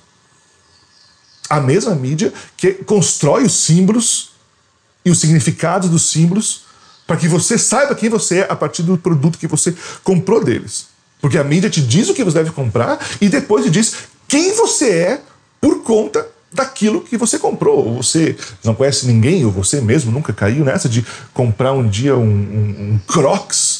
A 1.49 1.59
mesma 1.59 1.95
mídia 1.95 2.33
que 2.57 2.73
constrói 2.73 3.43
os 3.43 3.53
símbolos 3.53 4.31
e 5.03 5.09
os 5.09 5.19
significados 5.19 5.89
dos 5.89 6.09
símbolos 6.09 6.65
para 7.07 7.17
que 7.17 7.27
você 7.27 7.57
saiba 7.57 7.95
quem 7.95 8.09
você 8.09 8.39
é 8.39 8.47
a 8.49 8.55
partir 8.55 8.83
do 8.83 8.97
produto 8.97 9.37
que 9.37 9.47
você 9.47 9.73
comprou 10.03 10.43
deles. 10.43 10.87
Porque 11.21 11.37
a 11.37 11.43
mídia 11.43 11.69
te 11.69 11.81
diz 11.81 12.09
o 12.09 12.13
que 12.13 12.23
você 12.23 12.39
deve 12.39 12.51
comprar 12.51 12.99
e 13.21 13.29
depois 13.29 13.63
te 13.63 13.71
diz 13.71 13.95
quem 14.27 14.53
você 14.55 14.89
é 14.89 15.21
por 15.61 15.83
conta 15.83 16.27
daquilo 16.51 17.01
que 17.01 17.17
você 17.17 17.37
comprou. 17.37 17.85
Ou 17.85 18.03
você 18.03 18.35
não 18.63 18.73
conhece 18.73 19.05
ninguém, 19.05 19.45
ou 19.45 19.51
você 19.51 19.81
mesmo 19.81 20.11
nunca 20.11 20.33
caiu 20.33 20.63
nessa 20.63 20.89
de 20.89 21.05
comprar 21.33 21.73
um 21.73 21.87
dia 21.87 22.15
um, 22.15 22.21
um, 22.21 22.93
um 22.93 22.99
Crocs 23.07 23.74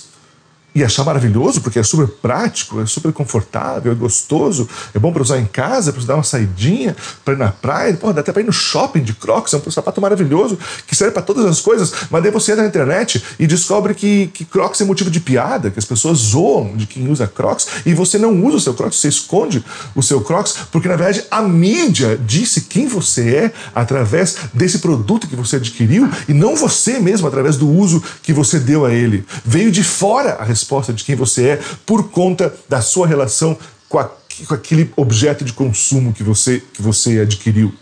e 0.75 0.83
achar 0.83 1.05
maravilhoso, 1.05 1.61
porque 1.61 1.79
é 1.79 1.83
super 1.83 2.05
prático, 2.05 2.81
é 2.81 2.85
super 2.85 3.13
confortável, 3.13 3.93
é 3.93 3.95
gostoso, 3.95 4.67
é 4.93 4.99
bom 4.99 5.13
para 5.13 5.21
usar 5.21 5.39
em 5.39 5.45
casa, 5.45 5.93
para 5.93 6.03
dar 6.03 6.15
uma 6.15 6.23
saidinha, 6.23 6.93
para 7.23 7.33
ir 7.33 7.38
na 7.38 7.49
praia, 7.49 7.93
pô, 7.93 8.11
dá 8.11 8.19
até 8.19 8.33
para 8.33 8.41
ir 8.41 8.45
no 8.45 8.51
shopping 8.51 9.01
de 9.01 9.13
Crocs, 9.13 9.53
é 9.53 9.61
um 9.65 9.71
sapato 9.71 10.01
maravilhoso 10.01 10.59
que 10.85 10.93
serve 10.93 11.13
para 11.13 11.21
todas 11.21 11.45
as 11.45 11.61
coisas, 11.61 11.93
mas 12.11 12.21
daí 12.21 12.29
você 12.29 12.51
entra 12.51 12.63
na 12.63 12.67
internet 12.67 13.23
e 13.39 13.47
descobre 13.47 13.93
que, 13.93 14.27
que 14.27 14.43
Crocs 14.43 14.81
é 14.81 14.83
motivo 14.83 15.09
de 15.09 15.21
piada, 15.21 15.71
que 15.71 15.79
as 15.79 15.85
pessoas 15.85 16.17
zoam 16.17 16.75
de 16.75 16.85
quem 16.85 17.09
usa 17.09 17.25
Crocs 17.25 17.67
e 17.85 17.93
você 17.93 18.17
não 18.17 18.43
usa 18.43 18.57
o 18.57 18.59
seu 18.59 18.73
Crocs, 18.73 18.99
você 18.99 19.07
esconde 19.07 19.63
o 19.95 20.03
seu 20.03 20.19
Crocs, 20.19 20.55
porque 20.73 20.89
na 20.89 20.97
verdade 20.97 21.23
a 21.31 21.41
mídia 21.41 22.19
disse 22.21 22.61
quem 22.61 22.85
você 22.85 23.35
é 23.35 23.53
através 23.73 24.35
desse 24.53 24.79
produto 24.79 25.25
que 25.25 25.38
você 25.38 25.55
adquiriu 25.55 26.09
e 26.27 26.33
não 26.33 26.53
você 26.53 26.99
mesmo 26.99 27.29
através 27.29 27.55
do 27.55 27.69
uso 27.69 28.03
que 28.21 28.33
você 28.33 28.59
deu 28.59 28.85
a 28.85 28.93
ele. 28.93 29.25
Veio 29.45 29.71
de 29.71 29.81
fora 29.81 30.33
a 30.33 30.43
resposta 30.43 30.64
resposta 30.65 30.91
de 30.91 31.04
quem 31.04 31.15
você 31.15 31.49
é 31.49 31.60
por 31.86 32.10
conta 32.10 32.54
da 32.67 32.82
sua 32.82 33.06
relação 33.06 33.56
com, 33.88 33.99
a, 33.99 34.10
com 34.47 34.54
aquele 34.56 34.91
objeto 34.95 35.45
de 35.45 35.54
consumo 35.54 36.12
que 36.12 36.23
você, 36.23 36.62
que 36.73 36.82
você 36.82 37.19
adquiriu. 37.19 37.73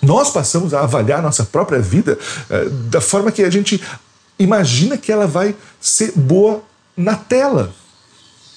Nós 0.00 0.30
passamos 0.30 0.72
a 0.72 0.82
avaliar 0.82 1.20
nossa 1.20 1.44
própria 1.44 1.80
vida 1.80 2.16
eh, 2.48 2.68
da 2.88 3.00
forma 3.00 3.32
que 3.32 3.42
a 3.42 3.50
gente 3.50 3.82
imagina 4.38 4.96
que 4.96 5.12
ela 5.12 5.26
vai 5.26 5.54
ser 5.80 6.12
boa 6.16 6.62
na 6.96 7.16
tela. 7.16 7.74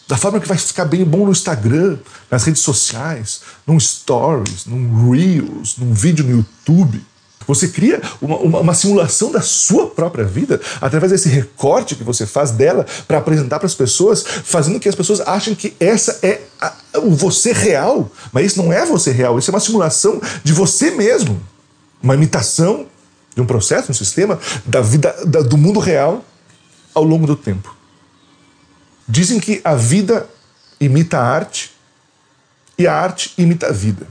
Da 0.08 0.16
forma 0.16 0.40
que 0.40 0.48
vai 0.48 0.58
ficar 0.58 0.86
bem 0.86 1.04
bom 1.04 1.26
no 1.26 1.32
Instagram, 1.32 1.98
nas 2.30 2.44
redes 2.46 2.62
sociais, 2.62 3.42
num 3.66 3.80
stories, 3.80 4.66
num 4.66 5.12
Reels, 5.12 5.78
num 5.78 5.94
vídeo 5.94 6.24
no 6.24 6.38
YouTube. 6.38 7.02
Você 7.48 7.68
cria 7.68 8.02
uma, 8.22 8.38
uma, 8.38 8.60
uma, 8.60 8.74
simulação 8.74 9.32
da 9.32 9.42
sua 9.42 9.88
própria 9.88 10.24
vida 10.24 10.60
através 10.82 11.12
desse 11.12 11.30
recorte 11.30 11.96
que 11.96 12.04
você 12.04 12.26
faz 12.26 12.52
dela 12.52 12.86
para 13.08 13.18
apresentar 13.18 13.60
para 13.60 13.66
as 13.66 13.76
pessoas, 13.76 14.24
fazendo 14.24 14.80
que 14.80 14.90
as 14.90 14.96
pessoas 14.96 15.22
achem 15.22 15.56
que 15.56 15.74
essa 15.80 16.20
é 16.22 16.42
a, 16.60 16.74
o 17.00 17.12
você 17.12 17.52
real. 17.52 18.10
Mas 18.32 18.48
isso 18.48 18.62
não 18.62 18.72
é 18.72 18.86
você 18.86 19.12
real, 19.12 19.38
isso 19.38 19.50
é 19.50 19.54
uma 19.54 19.60
simulação 19.60 20.22
de 20.44 20.54
você 20.54 20.92
mesmo. 20.92 21.42
Uma 22.02 22.16
imitação 22.16 22.88
de 23.36 23.42
um 23.42 23.46
processo, 23.46 23.92
um 23.92 23.96
sistema 23.96 24.40
da 24.66 24.82
vida 24.82 25.16
da, 25.26 25.42
do 25.42 25.58
mundo 25.58 25.80
real 25.80 26.24
ao 26.94 27.04
longo 27.04 27.26
do 27.26 27.36
tempo. 27.36 27.76
Dizem 29.08 29.40
que 29.40 29.60
a 29.64 29.76
vida 29.76 30.30
imita 30.80 31.18
a 31.18 31.24
arte 31.24 31.72
e 32.78 32.88
a 32.88 32.94
arte 32.94 33.34
imita 33.38 33.68
a 33.68 33.72
vida. 33.72 34.08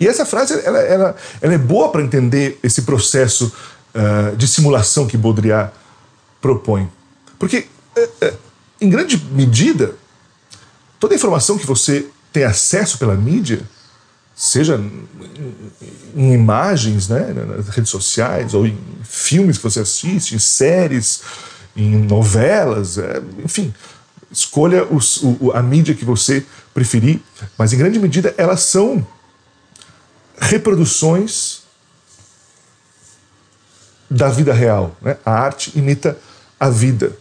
E 0.00 0.08
essa 0.08 0.24
frase 0.24 0.58
ela, 0.64 0.78
ela, 0.78 1.16
ela 1.42 1.54
é 1.54 1.58
boa 1.58 1.92
para 1.92 2.02
entender 2.02 2.58
esse 2.62 2.82
processo 2.82 3.52
uh, 3.94 4.34
de 4.34 4.48
simulação 4.48 5.06
que 5.06 5.16
Baudrillard 5.16 5.70
propõe. 6.40 6.90
Porque, 7.38 7.66
uh, 7.96 8.26
uh, 8.26 8.38
em 8.80 8.88
grande 8.88 9.22
medida, 9.30 9.94
toda 10.98 11.14
a 11.14 11.16
informação 11.16 11.58
que 11.58 11.66
você 11.66 12.06
tem 12.32 12.44
acesso 12.44 12.98
pela 12.98 13.14
mídia, 13.14 13.60
seja 14.34 14.80
em 16.16 16.32
imagens, 16.32 17.08
né, 17.08 17.34
nas 17.34 17.68
redes 17.68 17.90
sociais, 17.90 18.54
ou 18.54 18.66
em 18.66 18.78
filmes 19.04 19.58
que 19.58 19.64
você 19.64 19.80
assiste, 19.80 20.34
em 20.34 20.38
séries, 20.38 21.20
em 21.76 21.96
novelas, 21.96 22.96
é, 22.96 23.20
enfim, 23.44 23.74
escolha 24.32 24.84
os, 24.84 25.22
o, 25.22 25.52
a 25.52 25.62
mídia 25.62 25.94
que 25.94 26.06
você 26.06 26.44
preferir, 26.72 27.20
mas 27.58 27.72
em 27.74 27.78
grande 27.78 27.98
medida 27.98 28.34
elas 28.38 28.60
são 28.60 29.06
reproduções 30.40 31.60
da 34.10 34.28
vida 34.28 34.52
real. 34.52 34.96
Né? 35.00 35.16
A 35.24 35.32
arte 35.32 35.78
imita 35.78 36.18
a 36.58 36.68
vida. 36.68 37.16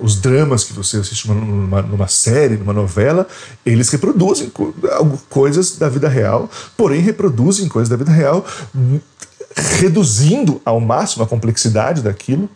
Os 0.00 0.20
dramas 0.20 0.62
que 0.62 0.72
você 0.72 0.98
assiste 0.98 1.26
numa, 1.26 1.82
numa 1.82 2.06
série, 2.06 2.56
numa 2.56 2.72
novela, 2.72 3.26
eles 3.66 3.88
reproduzem 3.90 4.52
coisas 5.28 5.76
da 5.76 5.88
vida 5.88 6.08
real, 6.08 6.48
porém 6.76 7.00
reproduzem 7.00 7.68
coisas 7.68 7.88
da 7.88 7.96
vida 7.96 8.12
real, 8.12 8.46
reduzindo 9.80 10.62
ao 10.64 10.78
máximo 10.78 11.24
a 11.24 11.26
complexidade 11.26 12.02
daquilo 12.02 12.48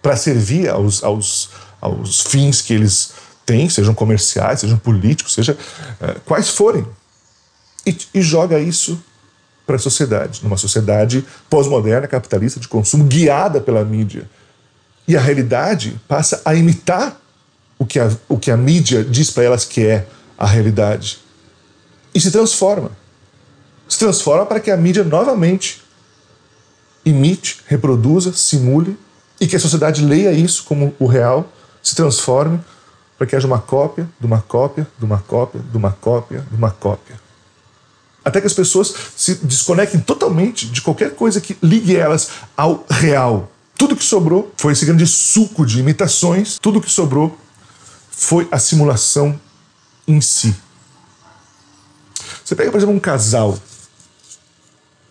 para 0.00 0.16
servir 0.16 0.68
aos, 0.68 1.02
aos, 1.02 1.50
aos 1.80 2.20
fins 2.20 2.62
que 2.62 2.72
eles 2.72 3.14
têm, 3.44 3.68
sejam 3.68 3.92
comerciais, 3.92 4.60
sejam 4.60 4.78
políticos, 4.78 5.34
seja 5.34 5.54
uh, 5.54 6.20
quais 6.20 6.50
forem. 6.50 6.86
E, 7.84 7.96
e 8.14 8.22
joga 8.22 8.60
isso 8.60 9.02
para 9.70 9.76
a 9.76 9.78
sociedade, 9.78 10.40
numa 10.42 10.56
sociedade 10.56 11.24
pós-moderna, 11.48 12.08
capitalista, 12.08 12.58
de 12.58 12.66
consumo, 12.66 13.04
guiada 13.04 13.60
pela 13.60 13.84
mídia. 13.84 14.28
E 15.06 15.16
a 15.16 15.20
realidade 15.20 16.00
passa 16.08 16.42
a 16.44 16.56
imitar 16.56 17.16
o 17.78 17.86
que 17.86 18.00
a, 18.00 18.10
o 18.28 18.36
que 18.36 18.50
a 18.50 18.56
mídia 18.56 19.04
diz 19.04 19.30
para 19.30 19.44
elas 19.44 19.64
que 19.64 19.86
é 19.86 20.08
a 20.36 20.44
realidade. 20.44 21.20
E 22.12 22.20
se 22.20 22.32
transforma. 22.32 22.90
Se 23.88 23.96
transforma 23.96 24.44
para 24.44 24.58
que 24.58 24.72
a 24.72 24.76
mídia 24.76 25.04
novamente 25.04 25.84
imite, 27.04 27.60
reproduza, 27.66 28.32
simule 28.32 28.98
e 29.40 29.46
que 29.46 29.54
a 29.54 29.60
sociedade 29.60 30.04
leia 30.04 30.32
isso 30.32 30.64
como 30.64 30.92
o 30.98 31.06
real, 31.06 31.48
se 31.80 31.94
transforme 31.94 32.58
para 33.16 33.24
que 33.24 33.36
haja 33.36 33.46
uma 33.46 33.60
cópia 33.60 34.08
de 34.18 34.26
uma 34.26 34.40
cópia 34.42 34.84
de 34.98 35.04
uma 35.04 35.18
cópia 35.18 35.60
de 35.70 35.76
uma 35.76 35.92
cópia 35.92 36.44
de 36.50 36.56
uma 36.56 36.70
cópia. 36.72 37.29
Até 38.24 38.40
que 38.40 38.46
as 38.46 38.52
pessoas 38.52 38.94
se 39.16 39.36
desconectem 39.36 40.00
totalmente 40.00 40.66
de 40.66 40.82
qualquer 40.82 41.14
coisa 41.14 41.40
que 41.40 41.56
ligue 41.62 41.96
elas 41.96 42.30
ao 42.56 42.84
real. 42.90 43.50
Tudo 43.76 43.96
que 43.96 44.04
sobrou 44.04 44.52
foi 44.58 44.72
esse 44.72 44.84
grande 44.84 45.06
suco 45.06 45.64
de 45.64 45.80
imitações, 45.80 46.58
tudo 46.58 46.80
que 46.80 46.90
sobrou 46.90 47.38
foi 48.10 48.46
a 48.50 48.58
simulação 48.58 49.40
em 50.06 50.20
si. 50.20 50.54
Você 52.44 52.54
pega, 52.54 52.70
por 52.70 52.76
exemplo, 52.76 52.94
um 52.94 53.00
casal, 53.00 53.58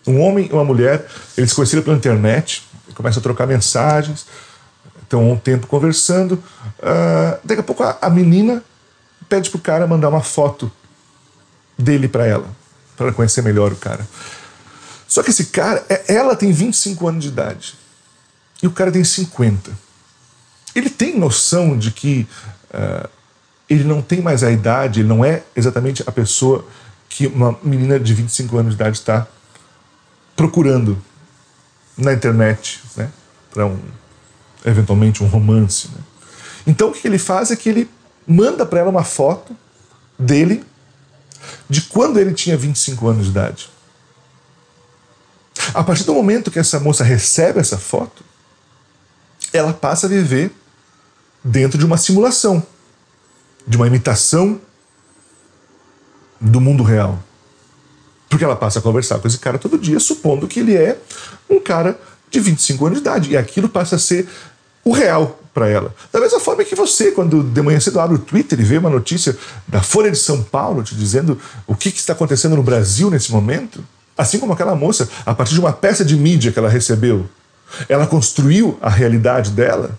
um 0.06 0.22
homem 0.22 0.48
e 0.48 0.54
uma 0.54 0.64
mulher, 0.64 1.08
eles 1.36 1.50
se 1.50 1.56
conheceram 1.56 1.82
pela 1.82 1.98
internet, 1.98 2.64
começam 2.94 3.20
a 3.22 3.24
trocar 3.24 3.48
mensagens, 3.48 4.28
estão 5.02 5.32
um 5.32 5.38
tempo 5.38 5.66
conversando. 5.66 6.34
Uh, 6.34 7.40
daqui 7.44 7.62
a 7.62 7.64
pouco 7.64 7.82
a, 7.82 7.98
a 8.00 8.10
menina 8.10 8.64
pede 9.28 9.50
pro 9.50 9.60
cara 9.60 9.88
mandar 9.88 10.10
uma 10.10 10.22
foto 10.22 10.72
dele 11.78 12.08
para 12.08 12.28
ela 12.28 12.59
para 13.04 13.14
conhecer 13.14 13.42
melhor 13.42 13.72
o 13.72 13.76
cara. 13.76 14.08
Só 15.08 15.24
que 15.24 15.30
esse 15.30 15.46
cara, 15.46 15.86
é, 15.90 16.14
ela 16.14 16.36
tem 16.36 16.52
25 16.52 17.08
anos 17.08 17.24
de 17.24 17.30
idade 17.30 17.76
e 18.62 18.68
o 18.68 18.72
cara 18.72 18.92
tem 18.92 19.04
50. 19.04 19.72
Ele 20.76 20.90
tem 20.90 21.18
noção 21.18 21.78
de 21.78 21.92
que 21.92 22.28
uh, 22.72 23.10
ele 23.70 23.84
não 23.84 24.02
tem 24.02 24.22
mais 24.22 24.44
a 24.44 24.52
idade, 24.52 25.00
ele 25.00 25.10
não 25.10 25.24
é 25.24 25.44
exatamente 25.56 26.04
a 26.06 26.12
pessoa 26.12 26.68
que 27.08 27.26
uma 27.28 27.58
menina 27.64 28.00
de 28.00 28.14
25 28.14 28.58
anos 28.58 28.76
de 28.76 28.76
idade 28.76 28.98
está 28.98 29.28
procurando 30.36 31.02
na 31.98 32.14
internet, 32.14 32.82
né, 32.96 33.10
para 33.52 33.66
um 33.66 33.80
eventualmente 34.66 35.24
um 35.24 35.28
romance. 35.28 35.88
Né? 35.88 36.02
Então 36.68 36.90
o 36.90 36.92
que 36.92 37.08
ele 37.08 37.18
faz 37.18 37.50
é 37.50 37.56
que 37.56 37.70
ele 37.70 37.90
manda 38.28 38.66
para 38.66 38.80
ela 38.82 38.90
uma 38.90 39.04
foto 39.04 39.56
dele 40.18 40.64
de 41.70 41.82
quando 41.82 42.20
ele 42.20 42.34
tinha 42.34 42.58
25 42.58 43.08
anos 43.08 43.26
de 43.26 43.32
idade. 43.32 43.70
A 45.74 45.84
partir 45.84 46.04
do 46.04 46.14
momento 46.14 46.50
que 46.50 46.60
essa 46.60 46.80
moça 46.80 47.04
recebe 47.04 47.60
essa 47.60 47.78
foto, 47.78 48.24
ela 49.52 49.74
passa 49.74 50.08
a 50.08 50.10
viver 50.10 50.52
dentro 51.44 51.78
de 51.78 51.86
uma 51.86 51.98
simulação, 51.98 52.66
de 53.68 53.78
uma 53.78 53.88
imitação 53.88 54.60
do 56.40 56.62
mundo 56.62 56.84
real. 56.84 57.20
Porque 58.30 58.44
ela 58.44 58.56
passa 58.56 58.80
a 58.80 58.82
conversar 58.82 59.20
com 59.20 59.28
esse 59.28 59.40
cara 59.40 59.58
todo 59.58 59.78
dia, 59.78 60.00
supondo 60.00 60.48
que 60.48 60.60
ele 60.60 60.76
é 60.76 61.00
um 61.50 61.60
cara 61.60 62.00
de 62.30 62.40
25 62.40 62.86
anos 62.86 63.00
de 63.00 63.02
idade. 63.02 63.32
E 63.32 63.38
aquilo 63.38 63.68
passa 63.68 63.96
a 63.96 64.00
ser 64.00 64.30
o 64.90 64.92
real 64.92 65.40
para 65.54 65.68
ela. 65.68 65.94
Da 66.12 66.20
mesma 66.20 66.40
forma 66.40 66.64
que 66.64 66.74
você, 66.74 67.12
quando 67.12 67.44
de 67.44 67.62
manhã 67.62 67.80
cedo 67.80 68.00
abre 68.00 68.16
o 68.16 68.20
Twitter 68.20 68.60
e 68.60 68.64
vê 68.64 68.80
uma 68.80 68.90
notícia 68.90 69.38
da 69.68 69.84
Folha 69.84 70.10
de 70.10 70.18
São 70.18 70.42
Paulo 70.42 70.82
te 70.82 70.96
dizendo 70.96 71.40
o 71.68 71.76
que, 71.76 71.92
que 71.92 72.00
está 72.00 72.14
acontecendo 72.14 72.56
no 72.56 72.64
Brasil 72.64 73.12
nesse 73.12 73.32
momento, 73.32 73.86
assim 74.18 74.40
como 74.40 74.52
aquela 74.52 74.74
moça, 74.74 75.08
a 75.28 75.36
partir 75.36 75.54
de 75.54 75.60
uma 75.60 75.72
peça 75.72 76.04
de 76.04 76.16
mídia 76.16 76.52
que 76.52 76.58
ela 76.58 76.70
recebeu, 76.70 77.30
ela 77.88 78.08
construiu 78.08 78.80
a 78.82 78.90
realidade 78.90 79.52
dela 79.52 79.92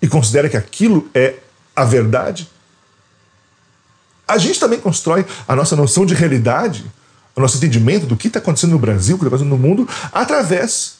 e 0.00 0.08
considera 0.08 0.48
que 0.48 0.56
aquilo 0.56 1.06
é 1.14 1.34
a 1.76 1.84
verdade. 1.84 2.48
A 4.26 4.38
gente 4.38 4.58
também 4.58 4.80
constrói 4.80 5.26
a 5.46 5.54
nossa 5.54 5.76
noção 5.76 6.06
de 6.06 6.14
realidade, 6.14 6.86
o 7.36 7.40
nosso 7.42 7.58
entendimento 7.58 8.06
do 8.06 8.16
que 8.16 8.28
está 8.28 8.38
acontecendo 8.38 8.70
no 8.70 8.78
Brasil, 8.78 9.16
o 9.16 9.18
que 9.18 9.24
está 9.26 9.36
acontecendo 9.36 9.50
no 9.50 9.68
mundo, 9.68 9.86
através 10.10 10.94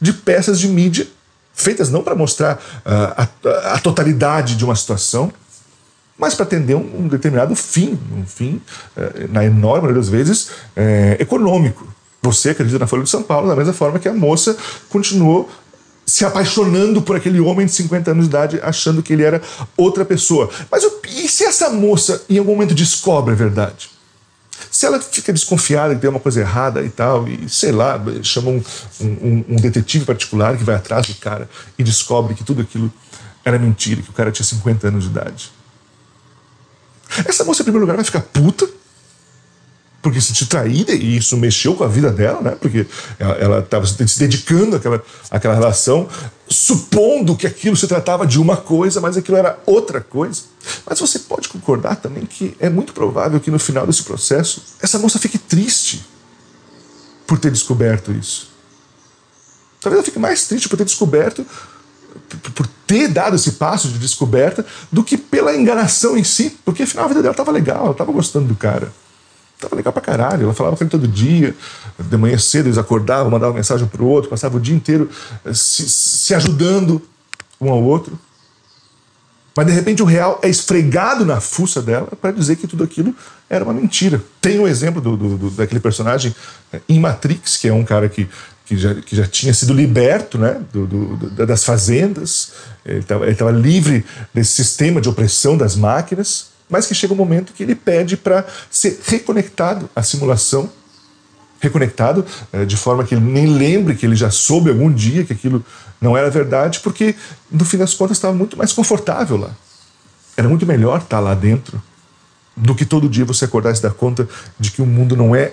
de 0.00 0.14
peças 0.14 0.58
de 0.58 0.68
mídia 0.68 1.06
feitas 1.62 1.90
não 1.90 2.02
para 2.02 2.14
mostrar 2.14 2.56
uh, 2.56 3.28
a, 3.44 3.74
a, 3.74 3.78
totalidade 3.78 4.56
de 4.56 4.64
uma 4.64 4.76
situação, 4.76 5.32
mas 6.18 6.34
para 6.34 6.44
atender 6.44 6.74
um, 6.74 7.04
um, 7.04 7.08
determinado 7.08 7.54
fim, 7.54 7.98
um 8.16 8.26
fim, 8.26 8.60
uh, 8.96 9.32
na 9.32 9.44
enorme 9.44 9.82
maioria 9.82 10.00
das 10.00 10.08
vezes, 10.08 10.48
uh, 10.48 11.20
econômico. 11.20 11.86
Você 12.22 12.50
acredita 12.50 12.78
na 12.78 12.86
Folha 12.86 13.02
de 13.02 13.10
São 13.10 13.22
Paulo 13.22 13.48
da 13.48 13.56
mesma 13.56 13.72
forma 13.72 13.98
que 13.98 14.08
a 14.08 14.14
moça 14.14 14.56
continuou 14.88 15.48
se 16.06 16.24
apaixonando 16.24 17.00
por 17.00 17.16
aquele 17.16 17.40
homem 17.40 17.66
de 17.66 17.72
50 17.72 18.10
anos 18.10 18.24
de 18.24 18.30
idade, 18.30 18.60
achando 18.62 19.02
que 19.02 19.12
ele 19.12 19.22
era 19.22 19.40
outra 19.76 20.04
pessoa. 20.04 20.50
Mas 20.70 20.84
e 21.08 21.28
se 21.28 21.44
essa 21.44 21.70
moça 21.70 22.24
em 22.28 22.38
algum 22.38 22.52
momento 22.52 22.74
descobre 22.74 23.32
a 23.32 23.36
verdade? 23.36 23.90
Se 24.82 24.86
ela 24.86 25.00
fica 25.00 25.32
desconfiada 25.32 25.94
que 25.94 26.00
tem 26.00 26.10
uma 26.10 26.18
coisa 26.18 26.40
errada 26.40 26.82
e 26.82 26.90
tal, 26.90 27.28
e 27.28 27.48
sei 27.48 27.70
lá, 27.70 28.02
chama 28.20 28.50
um, 28.50 28.60
um, 29.00 29.44
um 29.50 29.54
detetive 29.54 30.04
particular 30.04 30.56
que 30.56 30.64
vai 30.64 30.74
atrás 30.74 31.06
do 31.06 31.14
cara 31.14 31.48
e 31.78 31.84
descobre 31.84 32.34
que 32.34 32.42
tudo 32.42 32.62
aquilo 32.62 32.92
era 33.44 33.60
mentira, 33.60 34.02
que 34.02 34.10
o 34.10 34.12
cara 34.12 34.32
tinha 34.32 34.44
50 34.44 34.88
anos 34.88 35.04
de 35.04 35.10
idade. 35.10 35.52
Essa 37.24 37.44
moça, 37.44 37.62
em 37.62 37.64
primeiro 37.64 37.82
lugar, 37.82 37.94
vai 37.94 38.04
ficar 38.04 38.22
puta, 38.22 38.68
porque 40.02 40.20
se 40.20 40.32
te 40.32 40.46
traída, 40.46 40.92
e 40.92 41.16
isso 41.16 41.36
mexeu 41.36 41.76
com 41.76 41.84
a 41.84 41.88
vida 41.88 42.10
dela, 42.10 42.40
né? 42.40 42.56
Porque 42.60 42.86
ela 43.20 43.60
estava 43.60 43.86
se 43.86 44.18
dedicando 44.18 44.74
àquela, 44.74 45.00
àquela 45.30 45.54
relação, 45.54 46.08
supondo 46.48 47.36
que 47.36 47.46
aquilo 47.46 47.76
se 47.76 47.86
tratava 47.86 48.26
de 48.26 48.40
uma 48.40 48.56
coisa, 48.56 49.00
mas 49.00 49.16
aquilo 49.16 49.36
era 49.36 49.58
outra 49.64 50.00
coisa. 50.00 50.42
Mas 50.84 50.98
você 50.98 51.20
pode 51.20 51.48
concordar 51.48 51.96
também 51.96 52.26
que 52.26 52.56
é 52.58 52.68
muito 52.68 52.92
provável 52.92 53.38
que 53.38 53.50
no 53.50 53.60
final 53.60 53.86
desse 53.86 54.02
processo 54.02 54.62
essa 54.82 54.98
moça 54.98 55.20
fique 55.20 55.38
triste 55.38 56.04
por 57.24 57.38
ter 57.38 57.52
descoberto 57.52 58.10
isso. 58.10 58.50
Talvez 59.80 59.98
ela 59.98 60.04
fique 60.04 60.18
mais 60.18 60.46
triste 60.48 60.68
por 60.68 60.76
ter 60.76 60.84
descoberto, 60.84 61.46
por 62.54 62.66
ter 62.88 63.06
dado 63.06 63.36
esse 63.36 63.52
passo 63.52 63.88
de 63.88 64.00
descoberta, 64.00 64.66
do 64.90 65.04
que 65.04 65.16
pela 65.16 65.54
enganação 65.56 66.16
em 66.16 66.24
si, 66.24 66.58
porque 66.64 66.82
afinal 66.82 67.04
a 67.04 67.08
vida 67.08 67.22
dela 67.22 67.32
estava 67.32 67.52
legal, 67.52 67.84
ela 67.84 67.92
estava 67.92 68.10
gostando 68.10 68.48
do 68.48 68.56
cara. 68.56 68.92
Tava 69.62 69.76
legal 69.76 69.92
pra 69.92 70.02
caralho. 70.02 70.42
Ela 70.42 70.54
falava 70.54 70.76
com 70.76 70.82
ele 70.82 70.90
todo 70.90 71.06
dia, 71.06 71.54
de 71.96 72.16
manhã 72.16 72.36
cedo 72.36 72.66
eles 72.66 72.78
acordavam, 72.78 73.30
mandavam 73.30 73.54
mensagem 73.54 73.86
pro 73.86 74.04
outro, 74.04 74.28
passavam 74.28 74.58
o 74.58 74.60
dia 74.60 74.74
inteiro 74.74 75.08
eh, 75.44 75.54
se, 75.54 75.88
se 75.88 76.34
ajudando 76.34 77.00
um 77.60 77.70
ao 77.70 77.80
outro. 77.80 78.18
Mas 79.56 79.66
de 79.66 79.72
repente 79.72 80.02
o 80.02 80.06
real 80.06 80.40
é 80.42 80.48
esfregado 80.48 81.24
na 81.24 81.40
fuça 81.40 81.80
dela 81.80 82.08
para 82.20 82.32
dizer 82.32 82.56
que 82.56 82.66
tudo 82.66 82.82
aquilo 82.82 83.14
era 83.48 83.62
uma 83.62 83.72
mentira. 83.72 84.20
Tem 84.40 84.58
o 84.58 84.62
um 84.62 84.66
exemplo 84.66 85.00
do, 85.00 85.16
do, 85.16 85.38
do, 85.38 85.50
daquele 85.50 85.80
personagem 85.80 86.34
eh, 86.72 86.80
em 86.88 86.98
Matrix, 86.98 87.56
que 87.56 87.68
é 87.68 87.72
um 87.72 87.84
cara 87.84 88.08
que, 88.08 88.28
que, 88.66 88.76
já, 88.76 88.94
que 88.96 89.14
já 89.14 89.28
tinha 89.28 89.54
sido 89.54 89.72
liberto 89.72 90.38
né, 90.38 90.60
das 91.46 91.62
fazendas, 91.62 92.52
ele 92.84 92.98
estava 93.30 93.52
livre 93.52 94.04
desse 94.34 94.54
sistema 94.54 95.00
de 95.00 95.08
opressão 95.08 95.56
das 95.56 95.76
máquinas 95.76 96.51
mas 96.72 96.86
que 96.86 96.94
chega 96.94 97.12
um 97.12 97.16
momento 97.16 97.52
que 97.52 97.62
ele 97.62 97.74
pede 97.74 98.16
para 98.16 98.46
ser 98.70 98.98
reconectado 99.04 99.90
à 99.94 100.02
simulação, 100.02 100.72
reconectado 101.60 102.24
é, 102.50 102.64
de 102.64 102.78
forma 102.78 103.04
que 103.04 103.14
ele 103.14 103.24
nem 103.24 103.46
lembre 103.46 103.94
que 103.94 104.06
ele 104.06 104.16
já 104.16 104.30
soube 104.30 104.70
algum 104.70 104.90
dia 104.90 105.22
que 105.22 105.34
aquilo 105.34 105.62
não 106.00 106.16
era 106.16 106.30
verdade, 106.30 106.80
porque 106.80 107.14
no 107.50 107.62
fim 107.66 107.76
das 107.76 107.92
contas 107.92 108.16
estava 108.16 108.32
muito 108.32 108.56
mais 108.56 108.72
confortável 108.72 109.36
lá. 109.36 109.50
Era 110.34 110.48
muito 110.48 110.64
melhor 110.64 111.00
estar 111.00 111.20
lá 111.20 111.34
dentro 111.34 111.80
do 112.56 112.74
que 112.74 112.86
todo 112.86 113.06
dia 113.06 113.26
você 113.26 113.44
acordar 113.44 113.72
e 113.72 113.76
se 113.76 113.82
dar 113.82 113.92
conta 113.92 114.26
de 114.58 114.70
que 114.70 114.80
o 114.80 114.86
mundo 114.86 115.14
não 115.14 115.36
é 115.36 115.52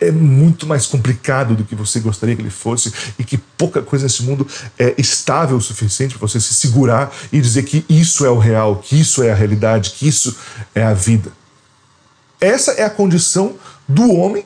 é 0.00 0.10
muito 0.10 0.66
mais 0.66 0.86
complicado 0.86 1.54
do 1.54 1.64
que 1.64 1.74
você 1.74 2.00
gostaria 2.00 2.34
que 2.34 2.42
ele 2.42 2.50
fosse 2.50 2.92
e 3.18 3.24
que 3.24 3.36
pouca 3.36 3.82
coisa 3.82 4.04
nesse 4.04 4.22
mundo 4.22 4.46
é 4.78 4.94
estável 4.98 5.56
o 5.56 5.60
suficiente 5.60 6.16
para 6.16 6.26
você 6.26 6.40
se 6.40 6.54
segurar 6.54 7.12
e 7.32 7.40
dizer 7.40 7.64
que 7.64 7.84
isso 7.88 8.24
é 8.24 8.30
o 8.30 8.38
real, 8.38 8.76
que 8.76 8.98
isso 8.98 9.22
é 9.22 9.30
a 9.30 9.34
realidade, 9.34 9.90
que 9.90 10.08
isso 10.08 10.34
é 10.74 10.82
a 10.82 10.94
vida. 10.94 11.30
Essa 12.40 12.72
é 12.72 12.84
a 12.84 12.90
condição 12.90 13.56
do 13.86 14.12
homem 14.12 14.44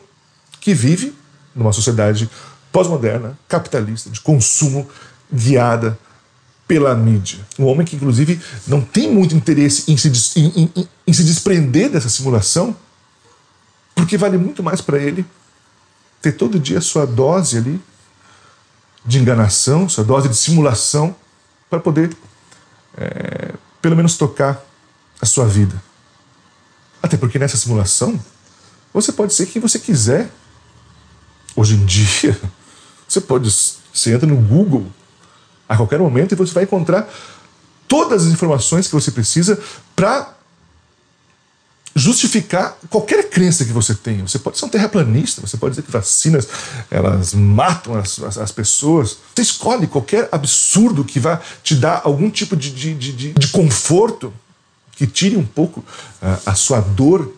que 0.60 0.74
vive 0.74 1.14
numa 1.54 1.72
sociedade 1.72 2.28
pós-moderna, 2.70 3.38
capitalista, 3.48 4.08
de 4.08 4.20
consumo, 4.20 4.88
guiada 5.30 5.98
pela 6.66 6.94
mídia. 6.94 7.38
Um 7.58 7.66
homem 7.66 7.86
que, 7.86 7.96
inclusive, 7.96 8.40
não 8.66 8.80
tem 8.80 9.12
muito 9.12 9.34
interesse 9.34 9.92
em 9.92 9.96
se, 9.96 10.10
em, 10.40 10.70
em, 10.74 10.88
em 11.06 11.12
se 11.12 11.22
desprender 11.22 11.90
dessa 11.90 12.08
simulação 12.08 12.74
porque 14.02 14.18
vale 14.18 14.36
muito 14.36 14.64
mais 14.64 14.80
para 14.80 14.98
ele 14.98 15.24
ter 16.20 16.32
todo 16.32 16.58
dia 16.58 16.78
a 16.78 16.80
sua 16.80 17.06
dose 17.06 17.56
ali 17.56 17.80
de 19.04 19.20
enganação, 19.20 19.88
sua 19.88 20.02
dose 20.02 20.28
de 20.28 20.34
simulação, 20.34 21.14
para 21.70 21.78
poder, 21.78 22.12
é, 22.96 23.52
pelo 23.80 23.94
menos, 23.94 24.16
tocar 24.16 24.60
a 25.20 25.24
sua 25.24 25.46
vida. 25.46 25.80
Até 27.00 27.16
porque 27.16 27.38
nessa 27.38 27.56
simulação, 27.56 28.20
você 28.92 29.12
pode 29.12 29.34
ser 29.34 29.46
quem 29.46 29.62
você 29.62 29.78
quiser. 29.78 30.28
Hoje 31.54 31.76
em 31.76 31.86
dia, 31.86 32.36
você 33.06 33.20
pode. 33.20 33.48
Você 33.52 34.12
entra 34.12 34.26
no 34.26 34.36
Google 34.36 34.84
a 35.68 35.76
qualquer 35.76 36.00
momento 36.00 36.32
e 36.32 36.34
você 36.34 36.52
vai 36.52 36.64
encontrar 36.64 37.08
todas 37.86 38.26
as 38.26 38.32
informações 38.32 38.88
que 38.88 38.94
você 38.94 39.12
precisa 39.12 39.62
para 39.94 40.34
justificar 41.94 42.76
qualquer 42.88 43.28
crença 43.28 43.64
que 43.64 43.72
você 43.72 43.94
tenha. 43.94 44.26
Você 44.26 44.38
pode 44.38 44.58
ser 44.58 44.64
um 44.64 44.68
terraplanista, 44.68 45.40
você 45.40 45.56
pode 45.56 45.72
dizer 45.72 45.82
que 45.82 45.90
vacinas 45.90 46.48
elas 46.90 47.34
matam 47.34 47.94
as, 47.94 48.20
as, 48.22 48.38
as 48.38 48.52
pessoas. 48.52 49.18
Você 49.34 49.42
escolhe 49.42 49.86
qualquer 49.86 50.28
absurdo 50.32 51.04
que 51.04 51.20
vá 51.20 51.40
te 51.62 51.74
dar 51.74 52.02
algum 52.04 52.30
tipo 52.30 52.56
de, 52.56 52.70
de, 52.70 52.94
de, 52.94 53.32
de 53.32 53.48
conforto, 53.48 54.32
que 54.92 55.06
tire 55.06 55.36
um 55.36 55.44
pouco 55.44 55.80
uh, 55.80 56.40
a 56.46 56.54
sua 56.54 56.80
dor 56.80 57.34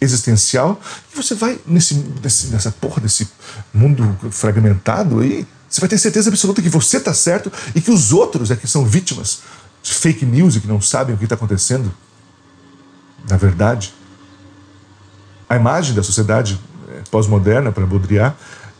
existencial, 0.00 0.80
e 1.12 1.16
você 1.16 1.34
vai 1.34 1.58
nesse, 1.66 1.94
nesse, 2.22 2.46
nessa 2.46 2.70
porra 2.70 3.02
desse 3.02 3.28
mundo 3.72 4.16
fragmentado 4.30 5.20
aí, 5.20 5.46
você 5.68 5.80
vai 5.80 5.88
ter 5.88 5.98
certeza 5.98 6.30
absoluta 6.30 6.62
que 6.62 6.68
você 6.68 6.96
está 6.96 7.14
certo 7.14 7.52
e 7.74 7.80
que 7.80 7.90
os 7.90 8.12
outros 8.12 8.50
é 8.50 8.56
que 8.56 8.66
são 8.66 8.84
vítimas 8.84 9.40
de 9.82 9.94
fake 9.94 10.26
news 10.26 10.56
e 10.56 10.60
que 10.60 10.66
não 10.66 10.80
sabem 10.80 11.14
o 11.14 11.18
que 11.18 11.24
está 11.24 11.36
acontecendo. 11.36 11.94
Na 13.28 13.36
verdade, 13.36 13.92
a 15.48 15.56
imagem 15.56 15.94
da 15.94 16.02
sociedade 16.02 16.60
eh, 16.88 17.02
pós-moderna 17.10 17.72
para 17.72 17.84
Baudrillard 17.84 18.36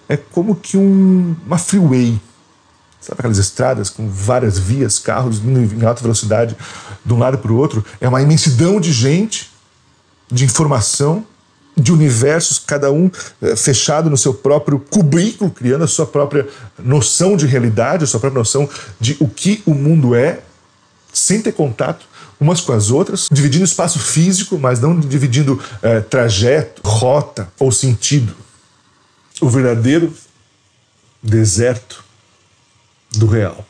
é 0.09 0.17
como 0.17 0.55
que 0.55 0.77
um, 0.77 1.35
uma 1.47 1.59
freeway. 1.59 2.21
Sabe 3.01 3.21
aquelas 3.21 3.39
estradas 3.39 3.89
com 3.89 4.09
várias 4.09 4.59
vias, 4.59 4.99
carros 4.99 5.39
em 5.39 5.85
alta 5.85 6.03
velocidade 6.03 6.57
de 7.05 7.13
um 7.13 7.19
lado 7.19 7.39
para 7.39 7.51
o 7.51 7.57
outro? 7.57 7.85
É 8.01 8.09
uma 8.09 8.21
imensidão 8.21 8.81
de 8.81 8.93
gente, 8.93 9.51
de 10.31 10.45
informação, 10.45 11.25
de 11.77 11.93
universos, 11.93 12.59
cada 12.59 12.93
um 12.93 13.11
eh, 13.41 13.57
fechado 13.57 14.11
no 14.11 14.17
seu 14.17 14.35
próprio 14.35 14.79
cubículo, 14.79 15.51
criando 15.51 15.85
a 15.85 15.89
sua 15.89 16.07
própria 16.07 16.47
noção 16.79 17.37
de 17.37 17.47
realidade, 17.47 18.05
a 18.05 18.07
sua 18.07 18.21
própria 18.21 18.39
noção 18.39 18.69
de 19.01 19.17
o 19.19 19.29
que 19.29 19.63
o 19.65 19.75
mundo 19.75 20.15
é, 20.15 20.41
sem 21.13 21.41
ter 21.41 21.53
contato 21.53 22.10
umas 22.41 22.61
com 22.61 22.73
as 22.73 22.91
outras, 22.91 23.29
dividindo 23.31 23.65
espaço 23.65 23.99
físico, 23.99 24.59
mas 24.59 24.81
não 24.81 24.99
dividindo 24.99 25.63
é, 25.83 26.01
trajeto, 26.01 26.81
rota 26.85 27.53
ou 27.59 27.71
sentido. 27.71 28.35
O 29.41 29.49
verdadeiro 29.49 30.13
deserto 31.23 32.03
do 33.13 33.27
real. 33.27 33.67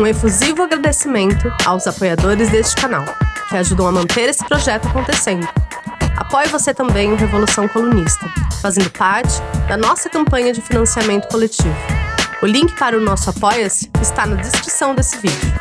Um 0.00 0.06
efusivo 0.06 0.62
agradecimento 0.62 1.52
aos 1.66 1.86
apoiadores 1.86 2.48
deste 2.48 2.74
canal, 2.74 3.04
que 3.50 3.56
ajudam 3.58 3.86
a 3.86 3.92
manter 3.92 4.30
esse 4.30 4.42
projeto 4.42 4.88
acontecendo. 4.88 5.46
Apoie 6.16 6.48
você 6.48 6.72
também 6.72 7.12
o 7.12 7.16
Revolução 7.16 7.68
Colunista, 7.68 8.26
fazendo 8.62 8.88
parte 8.92 9.34
da 9.68 9.76
nossa 9.76 10.08
campanha 10.08 10.54
de 10.54 10.62
financiamento 10.62 11.28
coletivo. 11.28 11.76
O 12.40 12.46
link 12.46 12.74
para 12.76 12.96
o 12.96 13.00
nosso 13.00 13.28
Apoia-se 13.28 13.90
está 14.00 14.24
na 14.24 14.36
descrição 14.36 14.94
desse 14.94 15.18
vídeo. 15.18 15.52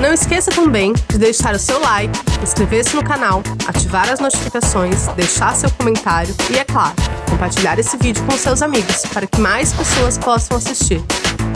Não 0.00 0.12
esqueça 0.12 0.50
também 0.50 0.92
de 1.08 1.16
deixar 1.16 1.54
o 1.54 1.58
seu 1.60 1.78
like, 1.78 2.18
inscrever-se 2.42 2.96
no 2.96 3.04
canal, 3.04 3.44
ativar 3.68 4.10
as 4.10 4.18
notificações, 4.18 5.06
deixar 5.14 5.54
seu 5.54 5.70
comentário 5.70 6.34
e, 6.50 6.58
é 6.58 6.64
claro, 6.64 6.96
compartilhar 7.30 7.78
esse 7.78 7.96
vídeo 7.96 8.24
com 8.24 8.36
seus 8.36 8.60
amigos 8.60 9.02
para 9.14 9.24
que 9.24 9.40
mais 9.40 9.72
pessoas 9.72 10.18
possam 10.18 10.56
assistir. 10.56 11.00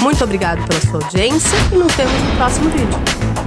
Muito 0.03 0.23
obrigado 0.25 0.67
pela 0.67 0.81
sua 0.81 1.03
audiência 1.05 1.57
e 1.73 1.77
nos 1.77 1.95
vemos 1.95 2.23
no 2.23 2.37
próximo 2.37 2.71
vídeo. 2.71 3.46